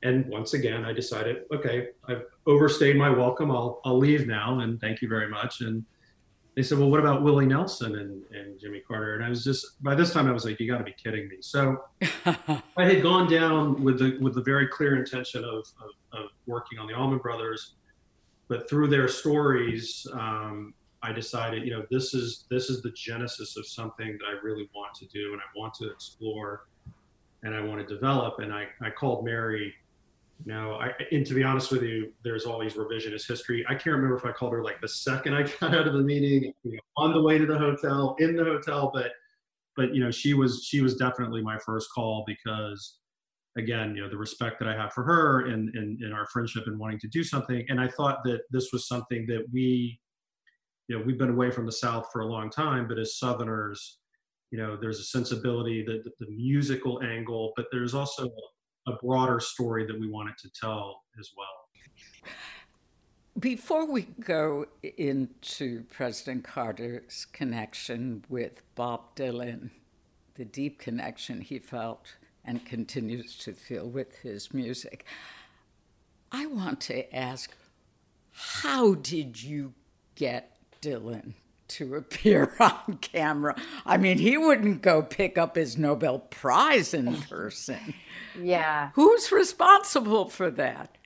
[0.02, 3.50] And once again, I decided, okay, I've overstayed my welcome.
[3.50, 5.62] I'll I'll leave now, and thank you very much.
[5.62, 5.84] And
[6.54, 9.14] they said, well, what about Willie Nelson and, and Jimmy Carter?
[9.14, 11.28] And I was just by this time I was like, you got to be kidding
[11.28, 11.36] me.
[11.40, 11.84] So
[12.26, 16.78] I had gone down with the with the very clear intention of, of, of working
[16.78, 17.74] on the Allman Brothers,
[18.48, 20.72] but through their stories, um,
[21.06, 24.68] I decided, you know, this is this is the genesis of something that I really
[24.74, 26.66] want to do and I want to explore
[27.44, 28.40] and I want to develop.
[28.40, 29.72] And I, I called Mary.
[30.44, 33.64] You know, I, and to be honest with you, there's always revisionist history.
[33.68, 36.02] I can't remember if I called her like the second I got out of the
[36.02, 39.12] meeting, you know, on the way to the hotel, in the hotel, but
[39.76, 42.98] but you know, she was she was definitely my first call because
[43.56, 46.78] again, you know, the respect that I have for her and, and our friendship and
[46.78, 47.64] wanting to do something.
[47.70, 49.98] And I thought that this was something that we
[50.88, 53.98] you know we've been away from the south for a long time but as southerners
[54.50, 58.30] you know there's a sensibility that the, musical angle but there's also
[58.86, 61.46] a broader story that we wanted to tell as well.
[63.40, 69.70] Before we go into president carter's connection with bob dylan
[70.36, 75.04] the deep connection he felt and continues to feel with his music
[76.32, 77.54] i want to ask
[78.32, 79.72] how did you
[80.14, 81.34] get Dylan
[81.68, 83.56] to appear on camera.
[83.84, 87.94] I mean, he wouldn't go pick up his Nobel Prize in person.
[88.40, 88.90] yeah.
[88.94, 90.96] Who's responsible for that?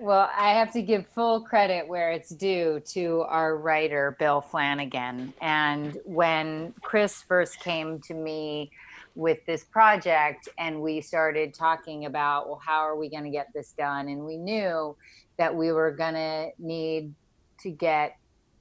[0.00, 5.34] Well, I have to give full credit where it's due to our writer, Bill Flanagan.
[5.40, 8.70] And when Chris first came to me
[9.16, 13.48] with this project and we started talking about, well, how are we going to get
[13.52, 14.08] this done?
[14.08, 14.96] And we knew
[15.36, 17.12] that we were going to need
[17.62, 18.16] to get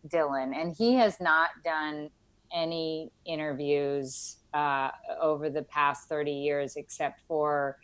[0.10, 2.10] Dylan, and he has not done
[2.54, 4.89] any interviews uh,
[5.22, 7.78] over the past 30 years except for,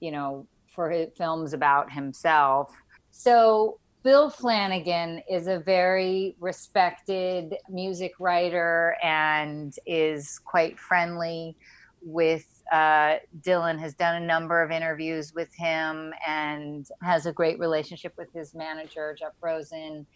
[0.00, 2.74] you know, for his films about himself.
[3.10, 11.56] So Bill Flanagan is a very respected music writer and is quite friendly
[12.02, 17.58] with uh, Dylan, has done a number of interviews with him and has a great
[17.58, 20.06] relationship with his manager, Jeff Rosen.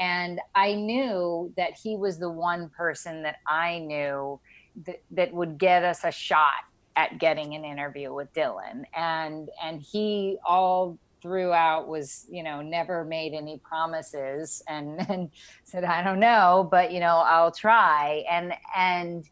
[0.00, 4.40] And I knew that he was the one person that I knew
[4.86, 6.64] that, that would get us a shot
[6.96, 8.84] at getting an interview with Dylan.
[8.94, 15.30] And and he all throughout was, you know, never made any promises and,
[15.64, 18.24] said, I don't know, but you know, I'll try.
[18.30, 19.28] And and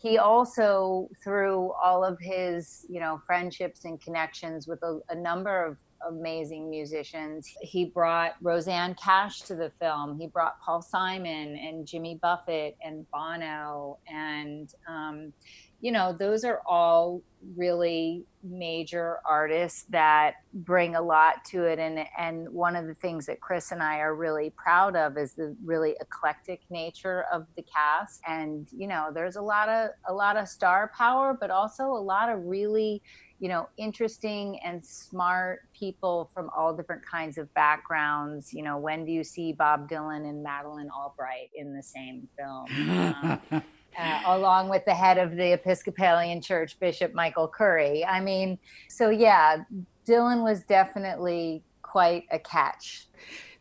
[0.00, 5.64] he also through all of his you know friendships and connections with a, a number
[5.64, 5.76] of
[6.08, 7.46] amazing musicians.
[7.60, 10.18] He brought Rosanne Cash to the film.
[10.18, 13.98] He brought Paul Simon and Jimmy Buffett and Bono.
[14.08, 15.32] And, um,
[15.80, 17.22] you know, those are all
[17.56, 21.78] really major artists that bring a lot to it.
[21.78, 25.32] And, and one of the things that Chris and I are really proud of is
[25.32, 28.20] the really eclectic nature of the cast.
[28.26, 32.02] And, you know, there's a lot of, a lot of star power, but also a
[32.02, 33.02] lot of really
[33.40, 38.52] you know interesting and smart people from all different kinds of backgrounds.
[38.52, 42.66] You know when do you see bob dylan and Madeleine albright in the same film?
[42.90, 43.40] Um,
[43.98, 48.04] uh, along with the head of the episcopalian church bishop michael curry.
[48.04, 49.64] I mean so yeah
[50.06, 53.08] dylan was definitely quite a catch.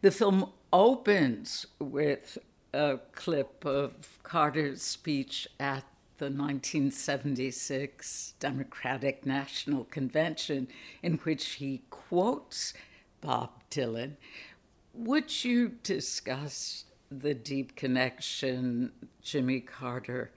[0.01, 2.37] The film opens with
[2.73, 5.83] a clip of carter's speech at
[6.19, 10.67] the 1976 Democratic National Convention,
[11.01, 12.73] in which he quotes
[13.21, 14.17] Bob Dylan.
[14.93, 18.91] Would you discuss the deep connection
[19.21, 20.31] Jimmy Carter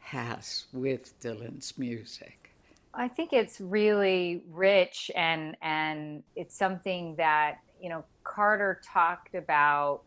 [0.00, 2.50] has with Dylan's music?
[2.92, 10.00] I think it's really rich and and it's something that, you know, Carter talked about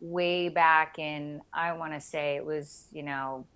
[0.00, 3.46] way back in I want to say it was, you know,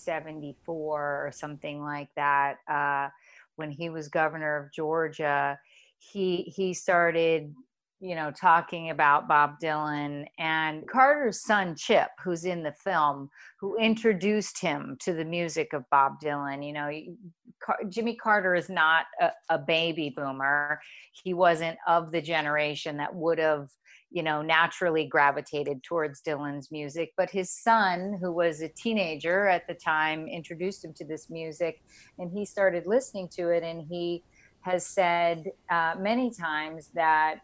[0.00, 3.08] 74 or something like that uh,
[3.56, 5.58] when he was governor of Georgia
[6.00, 7.54] he he started
[8.00, 13.28] you know talking about Bob Dylan and Carter's son Chip who's in the film
[13.60, 16.66] who introduced him to the music of Bob Dylan.
[16.66, 16.90] You know
[17.90, 20.80] Jimmy Carter is not a, a baby boomer.
[21.22, 23.68] He wasn't of the generation that would have
[24.10, 29.66] you know naturally gravitated towards Dylan's music but his son who was a teenager at
[29.68, 31.82] the time introduced him to this music
[32.18, 34.24] and he started listening to it and he
[34.62, 37.40] has said uh, many times that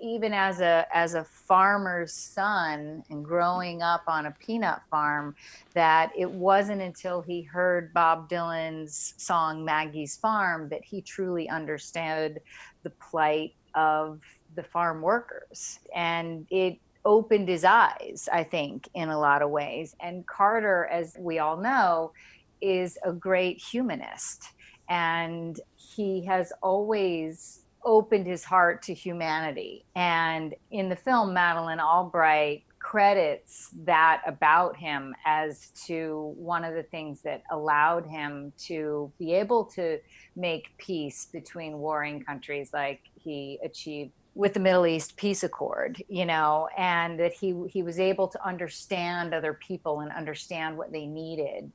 [0.00, 5.34] even as a as a farmer's son and growing up on a peanut farm
[5.74, 12.40] that it wasn't until he heard Bob Dylan's song Maggie's Farm that he truly understood
[12.82, 14.20] the plight of
[14.54, 15.80] the farm workers.
[15.94, 19.94] And it opened his eyes I think in a lot of ways.
[20.00, 22.12] And Carter as we all know
[22.60, 24.48] is a great humanist.
[24.88, 29.84] And he has always opened his heart to humanity.
[29.94, 36.84] And in the film, Madeleine Albright credits that about him as to one of the
[36.84, 39.98] things that allowed him to be able to
[40.36, 46.24] make peace between warring countries like he achieved with the Middle East peace accord, you
[46.24, 51.06] know, and that he he was able to understand other people and understand what they
[51.06, 51.72] needed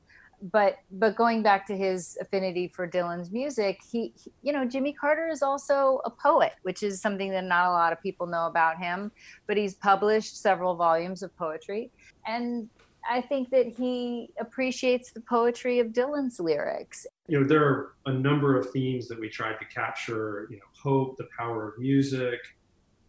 [0.52, 4.92] but but going back to his affinity for Dylan's music, he, he, you know Jimmy
[4.92, 8.46] Carter is also a poet, which is something that not a lot of people know
[8.46, 9.10] about him.
[9.46, 11.90] But he's published several volumes of poetry,
[12.26, 12.68] and
[13.10, 17.06] I think that he appreciates the poetry of Dylan's lyrics.
[17.26, 20.46] You know, there are a number of themes that we tried to capture.
[20.50, 22.40] You know, hope, the power of music,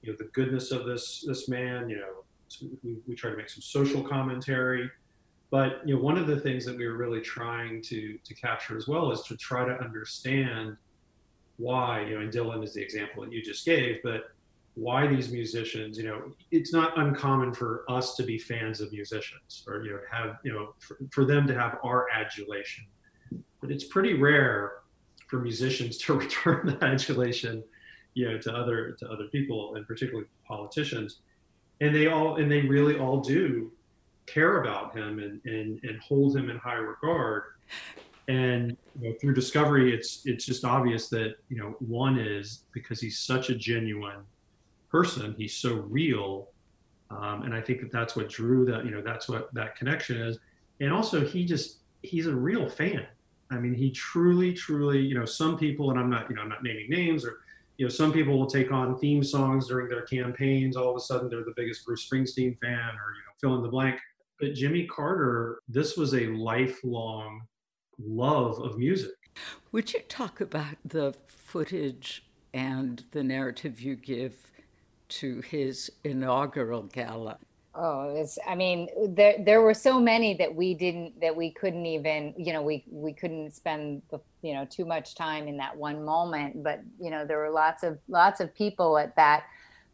[0.02, 1.90] you know, the goodness of this this man.
[1.90, 4.90] You know, we, we try to make some social commentary
[5.52, 8.78] but you know, one of the things that we were really trying to to capture
[8.78, 10.78] as well is to try to understand
[11.58, 14.32] why, you know, and Dylan is the example that you just gave, but
[14.76, 19.64] why these musicians, you know, it's not uncommon for us to be fans of musicians
[19.68, 22.86] or, you know, have, you know, for, for them to have our adulation.
[23.62, 24.80] But it's pretty rare
[25.28, 27.64] for musicians to return that adulation,
[28.14, 31.20] you know, to other to other people and particularly politicians.
[31.80, 33.72] And they all and they really all do
[34.26, 37.44] care about him and, and, and hold him in high regard.
[38.28, 43.00] And you know, through discovery, it's it's just obvious that you know one is because
[43.00, 44.24] he's such a genuine
[44.90, 46.50] person, he's so real,
[47.12, 50.18] um, and I think that that's what drew that you know that's what that connection
[50.18, 50.40] is.
[50.80, 53.06] And also, he just he's a real fan.
[53.52, 56.50] I mean, he truly, truly, you know, some people, and I'm not, you know, I'm
[56.50, 57.38] not naming names or
[57.78, 60.78] you know, some people will take on theme songs during their campaigns.
[60.78, 63.64] All of a sudden, they're the biggest Bruce Springsteen fan, or you know, fill in
[63.64, 64.00] the blank.
[64.40, 67.42] But Jimmy Carter, this was a lifelong
[67.98, 69.12] love of music.
[69.72, 74.36] Would you talk about the footage and the narrative you give
[75.08, 77.38] to his inaugural gala?
[77.78, 81.86] Oh, it's, I mean, there there were so many that we didn't that we couldn't
[81.86, 85.76] even, you know, we we couldn't spend the, you know, too much time in that
[85.76, 89.44] one moment, but you know, there were lots of lots of people at that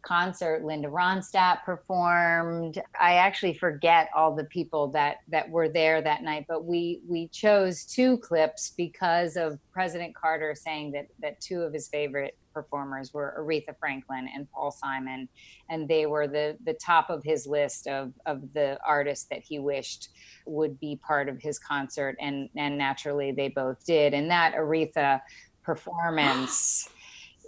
[0.04, 2.82] concert linda ronstadt performed.
[3.00, 7.28] I actually forget all the people that that were there that night but we we
[7.28, 13.14] chose two clips because of president carter saying that that two of his favorite performers
[13.14, 15.30] were aretha franklin and paul simon
[15.70, 19.60] and they were the the top of his list of of the artists that he
[19.60, 20.10] wished
[20.46, 24.14] would be part of his concert and and naturally they both did.
[24.14, 25.22] And that aretha
[25.64, 26.90] performance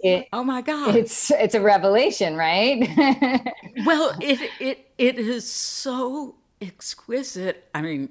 [0.04, 0.96] it, oh my god.
[0.96, 2.88] it's it's a revelation right?
[3.86, 7.68] Well it it it is so exquisite.
[7.74, 8.10] I mean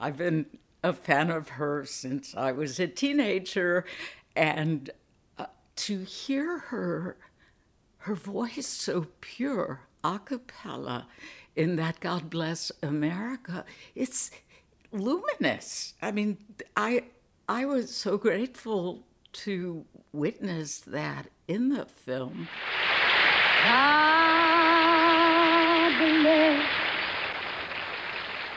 [0.00, 0.46] i've been
[0.84, 3.84] a fan of her since i was a teenager
[4.36, 4.90] and
[5.38, 5.46] uh,
[5.76, 7.16] to hear her
[7.98, 11.06] her voice so pure a cappella
[11.56, 13.64] in that god bless america
[13.94, 14.30] it's
[14.92, 15.94] luminous.
[16.02, 16.38] I mean
[16.76, 17.04] i
[17.48, 19.04] i was so grateful
[19.44, 22.48] to witness that in the film.
[23.64, 24.32] God
[25.98, 26.68] bless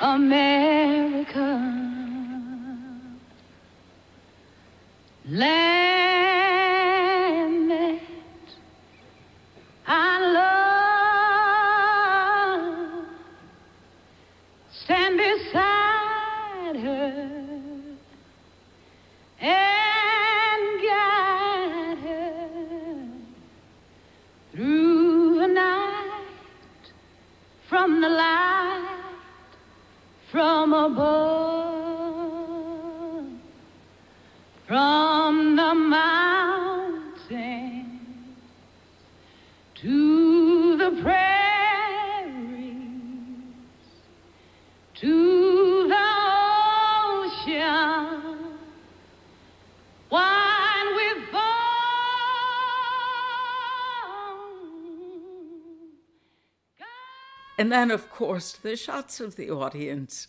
[0.01, 1.47] America.
[5.27, 5.94] Land
[27.86, 28.97] from the light
[30.31, 31.65] from above.
[34.67, 35.14] From
[57.57, 60.27] And then, of course, the shots of the audience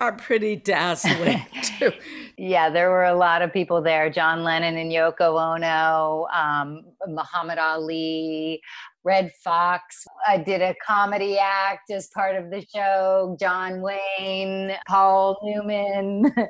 [0.00, 1.92] are pretty dazzling, too.
[2.36, 7.58] Yeah, there were a lot of people there John Lennon and Yoko Ono, um, Muhammad
[7.58, 8.60] Ali,
[9.04, 10.06] Redd Foxx.
[10.26, 16.32] I did a comedy act as part of the show, John Wayne, Paul Newman.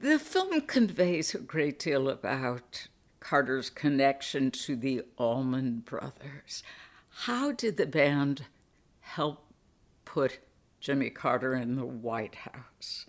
[0.00, 2.88] The film conveys a great deal about
[3.20, 6.64] Carter's connection to the Allman Brothers.
[7.14, 8.46] How did the band
[9.00, 9.44] help
[10.04, 10.40] put
[10.80, 13.06] Jimmy Carter in the White House?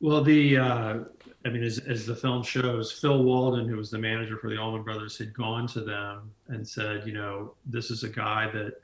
[0.00, 0.98] Well, the uh,
[1.44, 4.58] I mean, as, as the film shows, Phil Walden, who was the manager for the
[4.58, 8.74] Allman Brothers, had gone to them and said, you know, this is a guy that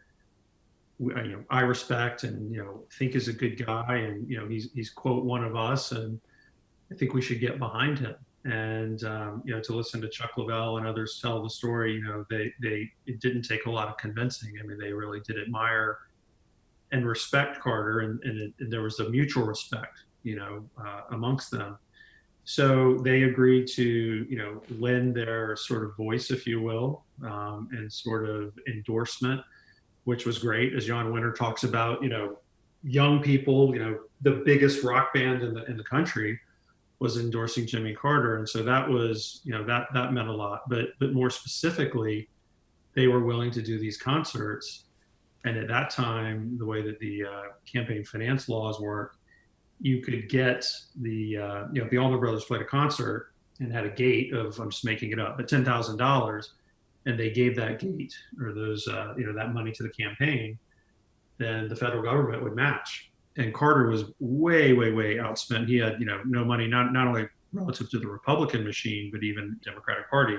[0.99, 4.39] we, you know I respect and you know think is a good guy, and you
[4.39, 6.21] know he's he's quote one of us, and
[6.91, 8.15] I think we should get behind him.
[8.45, 12.03] And um, you know, to listen to Chuck Leavell and others tell the story, you
[12.03, 14.55] know, they they it didn't take a lot of convincing.
[14.59, 15.99] I mean, they really did admire
[16.93, 21.03] and respect Carter, and, and, it, and there was a mutual respect, you know, uh,
[21.11, 21.79] amongst them.
[22.45, 27.69] So they agreed to, you know, lend their sort of voice, if you will, um,
[27.73, 29.41] and sort of endorsement,
[30.05, 30.75] which was great.
[30.75, 32.39] As Jann Wenner talks about, you know,
[32.83, 36.39] young people, you know, the biggest rock band in the in the country
[37.03, 40.63] was endorsing Jimmy Carter, and so that was, you know, that that meant a lot.
[40.69, 42.29] But but more specifically,
[42.95, 44.85] they were willing to do these concerts
[45.45, 49.17] and at that time, the way that the uh, campaign finance laws work,
[49.81, 50.65] you could get
[51.01, 54.59] the, uh, you know, the Allman Brothers played a concert and had a gate of,
[54.61, 56.49] I'm just making it up, but $10,000,
[57.07, 60.57] and they gave that gate or those, uh, you know, that money to the campaign,
[61.39, 63.11] then the federal government would match.
[63.37, 65.69] And Carter was way, way, way outspent.
[65.69, 69.23] He had, you know, no money, not, not only relative to the Republican machine, but
[69.23, 70.37] even Democratic Party.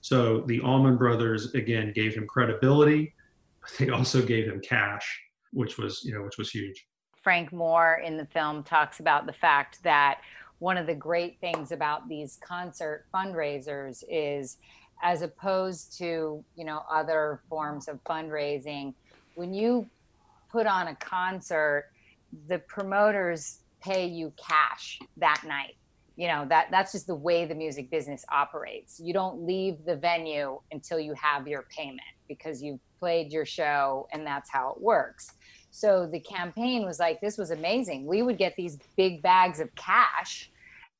[0.00, 3.14] So the Allman Brothers, again, gave him credibility
[3.78, 5.20] they also gave him cash,
[5.52, 6.86] which was you know which was huge.
[7.22, 10.20] Frank Moore in the film talks about the fact that
[10.58, 14.58] one of the great things about these concert fundraisers is
[15.02, 18.94] as opposed to you know other forms of fundraising
[19.34, 19.88] when you
[20.50, 21.90] put on a concert
[22.48, 25.76] the promoters pay you cash that night.
[26.16, 29.00] You know that that's just the way the music business operates.
[29.00, 34.06] You don't leave the venue until you have your payment because you've played your show
[34.12, 35.32] and that's how it works.
[35.70, 38.06] So the campaign was like this was amazing.
[38.06, 40.50] We would get these big bags of cash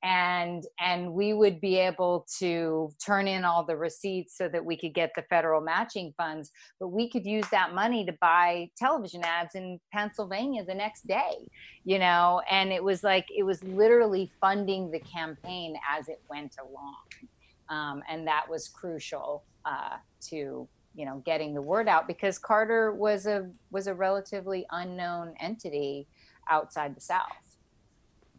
[0.03, 4.77] and and we would be able to turn in all the receipts so that we
[4.77, 9.23] could get the federal matching funds but we could use that money to buy television
[9.25, 11.47] ads in Pennsylvania the next day
[11.85, 16.57] you know and it was like it was literally funding the campaign as it went
[16.63, 17.29] along
[17.69, 22.93] um, and that was crucial uh, to you know getting the word out because Carter
[22.93, 26.07] was a was a relatively unknown entity
[26.49, 27.50] outside the South.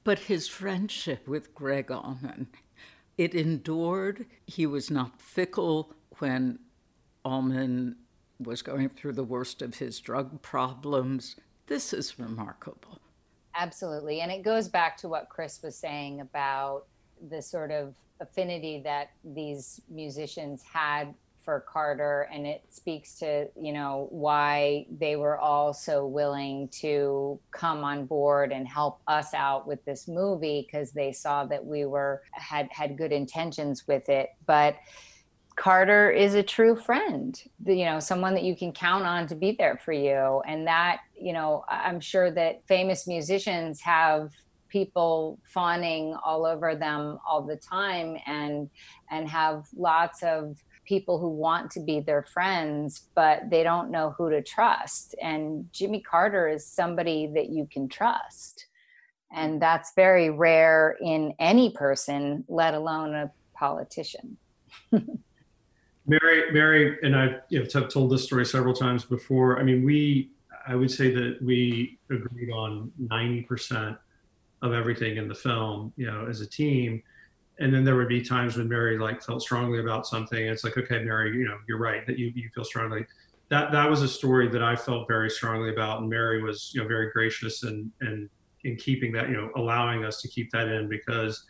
[0.04, 2.48] But his friendship with Gregg Allman,
[3.18, 4.26] it endured.
[4.48, 6.60] He was not fickle when
[7.24, 7.98] Allman
[8.40, 11.36] was going through the worst of his drug problems.
[11.68, 13.00] This is remarkable.
[13.56, 14.22] Absolutely.
[14.22, 16.86] And it goes back to what Chris was saying about
[17.30, 21.14] the sort of affinity that these musicians had
[21.44, 27.40] for Carter, and it speaks to you know why they were all so willing to
[27.52, 31.86] come on board and help us out with this movie because they saw that we
[31.86, 34.76] were had had good intentions with it, but.
[35.58, 39.52] Carter is a true friend, you know, someone that you can count on to be
[39.52, 40.42] there for you.
[40.48, 44.32] And that, you know, I'm sure that famous musicians have
[44.72, 48.70] people fawning all over them all the time and
[49.12, 54.14] and have lots of people who want to be their friends, but they don't know
[54.18, 55.16] who to trust.
[55.22, 58.68] And Jimmy Carter is somebody that you can trust.
[59.34, 64.38] And that's very rare in any person, let alone a politician.
[64.92, 69.60] Mary, Mary, and I've you told this story several times before.
[69.60, 70.32] I mean, we,
[70.68, 73.98] I would say that we agreed on 90%
[74.62, 77.02] of everything in the film, you know, as a team
[77.62, 80.48] and then there would be times when Mary like felt strongly about something.
[80.48, 83.06] it's like, okay, Mary, you know, you're right that you, you feel strongly.
[83.50, 86.82] That that was a story that I felt very strongly about, and Mary was you
[86.82, 88.30] know very gracious and and
[88.64, 91.46] in keeping that you know allowing us to keep that in because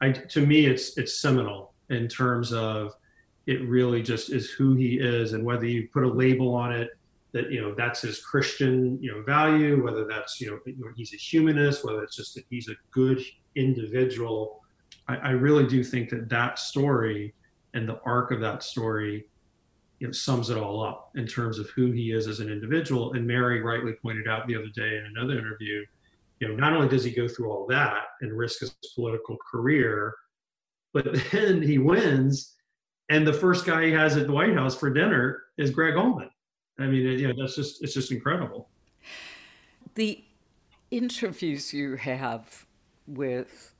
[0.00, 2.94] I, to me, it's it's seminal in terms of
[3.46, 6.90] it really just is who he is, and whether you put a label on it
[7.32, 11.16] that you know that's his Christian you know value, whether that's you know he's a
[11.16, 13.22] humanist, whether it's just that he's a good
[13.54, 14.63] individual.
[15.08, 17.34] I, I really do think that that story
[17.74, 19.26] and the arc of that story
[19.98, 23.12] you know, sums it all up in terms of who he is as an individual.
[23.12, 25.84] And Mary rightly pointed out the other day in another interview,
[26.40, 30.14] you know, not only does he go through all that and risk his political career,
[30.92, 32.54] but then he wins,
[33.10, 36.30] and the first guy he has at the White House for dinner is Gregg Allman.
[36.78, 38.68] I mean, you know, that's just it's just incredible.
[39.94, 40.24] The
[40.90, 42.66] interviews you have
[43.06, 43.73] with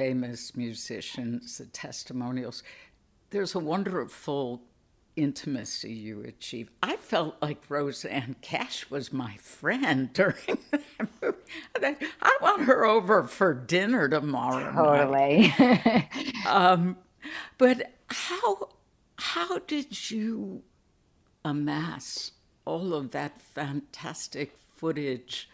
[0.00, 2.62] famous musicians, the testimonials,
[3.28, 4.62] there's a wonderful
[5.14, 6.70] intimacy you achieve.
[6.82, 12.06] I felt like Rosanne Cash was my friend during that movie.
[12.22, 14.72] I want her over for dinner tomorrow.
[14.72, 15.52] Totally.
[16.48, 16.96] um,
[17.58, 18.70] but how
[19.16, 20.62] how did you
[21.44, 22.32] amass
[22.64, 25.49] all of that fantastic footage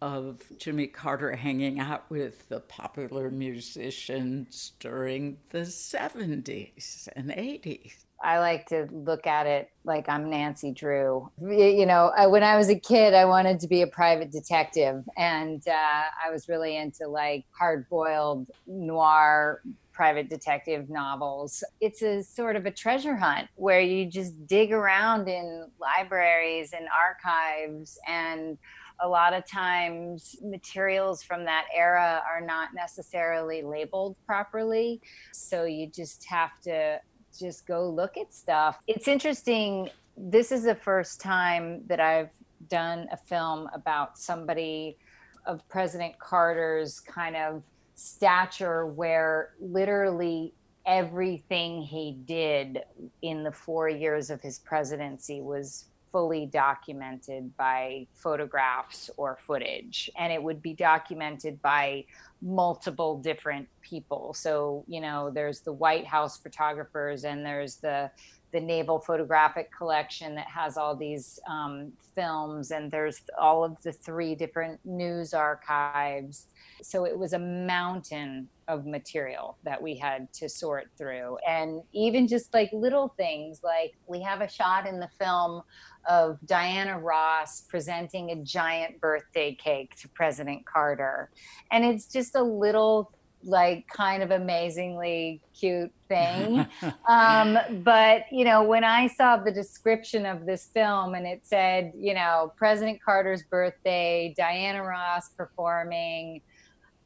[0.00, 8.04] of Jimmy Carter hanging out with the popular musicians during the 70s and 80s?
[8.22, 11.30] I like to look at it like I'm Nancy Drew.
[11.40, 15.62] You know, when I was a kid, I wanted to be a private detective, and
[15.68, 19.62] uh, I was really into like hard boiled noir
[19.98, 21.64] private detective novels.
[21.80, 26.86] It's a sort of a treasure hunt where you just dig around in libraries and
[26.88, 28.58] archives and
[29.00, 35.00] a lot of times materials from that era are not necessarily labeled properly
[35.32, 37.00] so you just have to
[37.38, 38.78] just go look at stuff.
[38.86, 39.90] It's interesting.
[40.16, 42.30] This is the first time that I've
[42.68, 44.98] done a film about somebody
[45.46, 47.62] of President Carter's kind of
[47.94, 50.54] stature where literally
[50.86, 52.80] everything he did
[53.22, 60.10] in the four years of his presidency was fully documented by photographs or footage.
[60.16, 62.04] And it would be documented by
[62.40, 64.34] multiple different people.
[64.34, 68.10] So you know there's the white house photographers and there's the
[68.52, 73.92] the naval photographic collection that has all these um, films and there's all of the
[73.92, 76.46] three different news archives
[76.82, 81.38] so it was a mountain of material that we had to sort through.
[81.46, 85.62] And even just like little things, like we have a shot in the film
[86.08, 91.30] of Diana Ross presenting a giant birthday cake to President Carter.
[91.72, 93.12] And it's just a little
[93.44, 96.66] like kind of amazingly cute thing.
[97.08, 101.92] um, but, you know, when I saw the description of this film and it said,
[101.96, 106.40] you know, President Carter's birthday, Diana Ross performing,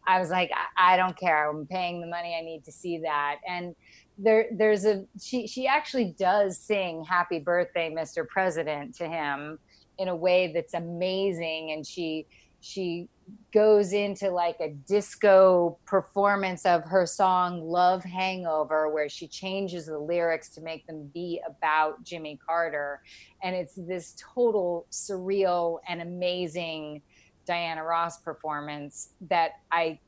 [0.07, 1.51] I was like, I, I don't care.
[1.51, 2.37] I'm paying the money.
[2.39, 3.37] I need to see that.
[3.49, 3.75] And
[4.19, 5.47] there, there's a she.
[5.47, 8.29] She actually does sing "Happy Birthday, Mr.
[8.29, 9.59] President" to him
[9.99, 12.27] in a way that's amazing, and she
[12.61, 13.09] she
[13.53, 19.99] goes into like a disco performance of her song Love Hangover, where she changes the
[19.99, 23.03] lyrics to make them be about Jimmy Carter.
[23.43, 27.03] And it's this total surreal and amazing
[27.47, 29.99] Diana Ross performance that I,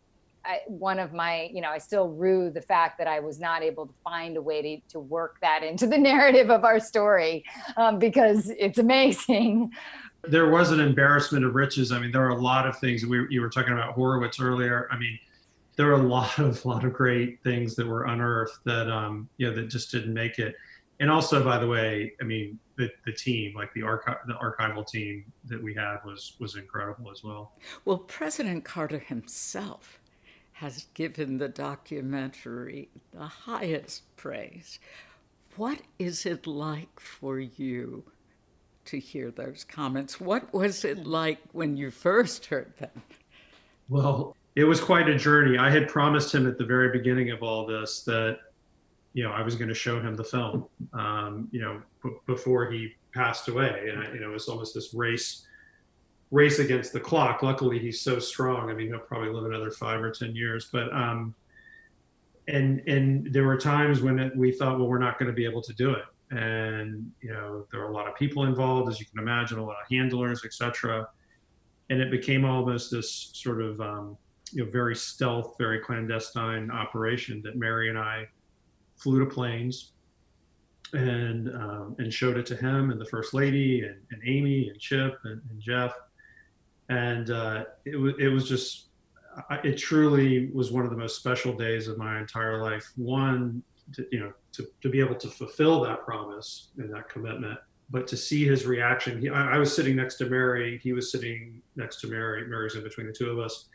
[0.45, 3.63] I, one of my, you know, I still rue the fact that I was not
[3.63, 7.45] able to find a way to, to work that into the narrative of our story
[7.77, 9.73] um, because it's amazing.
[10.29, 11.93] There was an embarrassment of riches.
[11.93, 13.05] I mean, there are a lot of things.
[13.07, 14.89] We, you were talking about Horowitz earlier.
[14.91, 15.19] I mean,
[15.77, 19.49] there are a lot of lot of great things that were unearthed that um, you
[19.49, 20.55] know that just didn't make it.
[21.01, 24.87] And also, by the way, I mean, the, the team, like the archive, the archival
[24.87, 27.53] team that we had was was incredible as well.
[27.85, 29.99] Well, President Carter himself
[30.53, 34.79] has given the documentary the highest praise.
[35.57, 38.05] What is it like for you
[38.87, 40.21] to hear those comments?
[40.21, 43.03] What was it like when you first heard them?
[43.89, 45.59] Well, it was quite a journey.
[45.59, 48.39] I had promised him at the very beginning of all this that
[49.15, 52.71] you know, I was going to show him the film, um, you know, b- before
[52.71, 53.89] he passed away.
[53.89, 55.47] And, I, you know, it was almost this race,
[56.33, 57.43] race against the clock.
[57.43, 58.71] Luckily, he's so strong.
[58.71, 61.33] I mean, he'll probably live another five or 10 years, but, um,
[62.49, 65.47] and, and there were times when it, we thought, well, we're not going to be
[65.47, 66.05] able to do it.
[66.31, 69.65] And, you know, there were a lot of people involved, as you can imagine, a
[69.65, 71.09] lot of handlers, etc.
[71.91, 74.17] And it became almost this sort of, um,
[74.53, 78.27] you know, very stealth, very clandestine operation that Mary and I
[78.97, 79.93] flew to planes
[80.93, 84.79] and um, and showed it to him and the first lady and, and Amy and
[84.79, 85.93] Chip and, and Jeff,
[86.89, 88.87] and uh, it was it was just
[89.65, 92.93] it truly was one of the most special days of my entire life.
[92.97, 93.63] One,
[93.93, 97.59] to, you know, to, to be able to fulfill that promise and that commitment,
[97.91, 99.21] but to see his reaction.
[99.21, 100.81] He, I, I, was sitting next to Mary.
[100.83, 102.47] He was sitting next to Mary.
[102.47, 103.67] Mary's in between the two of us,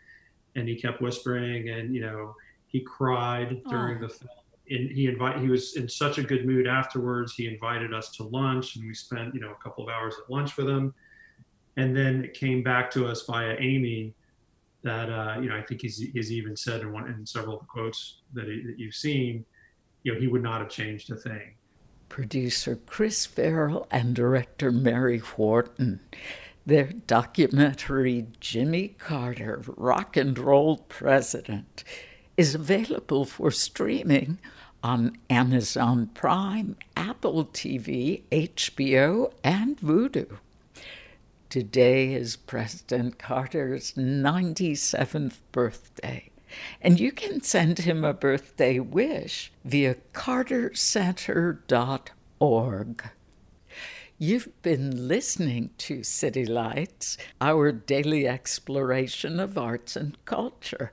[0.56, 2.36] and he kept whispering, and you know,
[2.68, 4.08] he cried during oh.
[4.08, 4.30] the film.
[4.72, 7.34] And he invite he was in such a good mood afterwards.
[7.34, 10.32] He invited us to lunch, and we spent you know a couple of hours at
[10.32, 10.94] lunch with him.
[11.78, 14.14] And then it came back to us via Amy
[14.84, 17.62] that uh, you know I think he's, he's even said in one in several of
[17.62, 19.46] the quotes that, he, that you've seen,
[20.10, 21.54] you know, he would not have changed a thing.
[22.10, 26.00] Producer Chris Farrell and director Mary Wharton.
[26.66, 31.84] Their documentary, Jimmy Carter, Rock and Roll President,
[32.38, 34.40] is available for streaming
[34.82, 40.38] on Amazon Prime, Apple TV, HBO, and Vudu.
[41.50, 46.29] Today is President Carter's 97th birthday,
[46.82, 53.04] and you can send him a birthday wish via cartercenter.org.
[54.22, 60.92] You've been listening to City Lights, our daily exploration of arts and culture.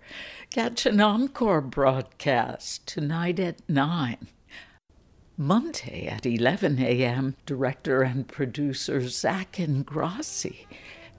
[0.51, 4.29] Catch an encore broadcast tonight at 9.
[5.37, 10.67] Monday at 11 a.m., director and producer Zach Ingrasci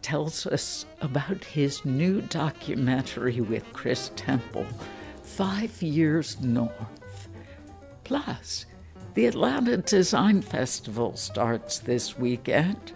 [0.01, 4.65] tells us about his new documentary with Chris Temple,
[5.23, 7.29] Five Years North.
[8.03, 8.65] Plus,
[9.13, 12.93] the Atlanta Design Festival starts this weekend.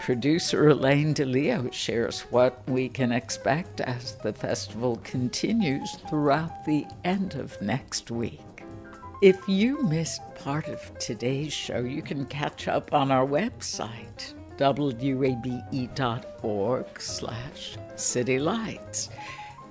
[0.00, 7.34] Producer Elaine DeLeo shares what we can expect as the festival continues throughout the end
[7.34, 8.40] of next week.
[9.22, 14.32] If you missed part of today's show, you can catch up on our website,
[15.14, 16.20] wabe.org
[17.00, 19.08] slash citylights.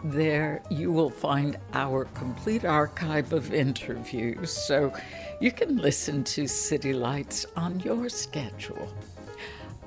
[0.03, 4.93] There you will find our complete archive of interviews, so
[5.41, 8.93] you can listen to City Lights on your schedule.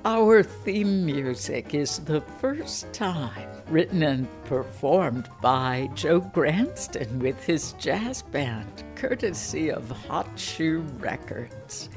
[0.05, 7.73] Our theme music is the first time written and performed by Joe Granston with his
[7.73, 11.89] jazz band, courtesy of Hot Shoe Records.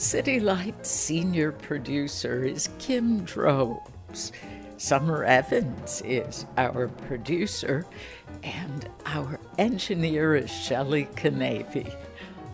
[0.00, 4.32] City Light senior producer is Kim Drobes.
[4.78, 7.84] Summer Evans is our producer,
[8.42, 11.94] and our engineer is Shelley Canavy.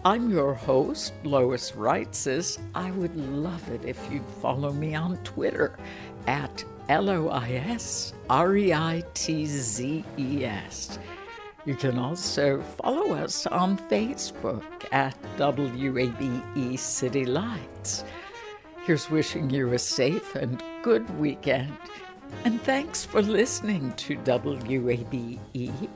[0.04, 2.58] I'm your host, Lois Reitzes.
[2.74, 5.78] I would love it if you'd follow me on Twitter
[6.26, 10.98] at L O I S R E I T Z E S.
[11.66, 14.62] You can also follow us on Facebook
[14.92, 18.04] at WABE City Lights.
[18.84, 21.76] Here's wishing you a safe and good weekend.
[22.44, 25.88] And thanks for listening to WABE,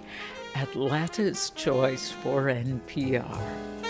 [0.56, 3.89] Atlanta's Choice for NPR.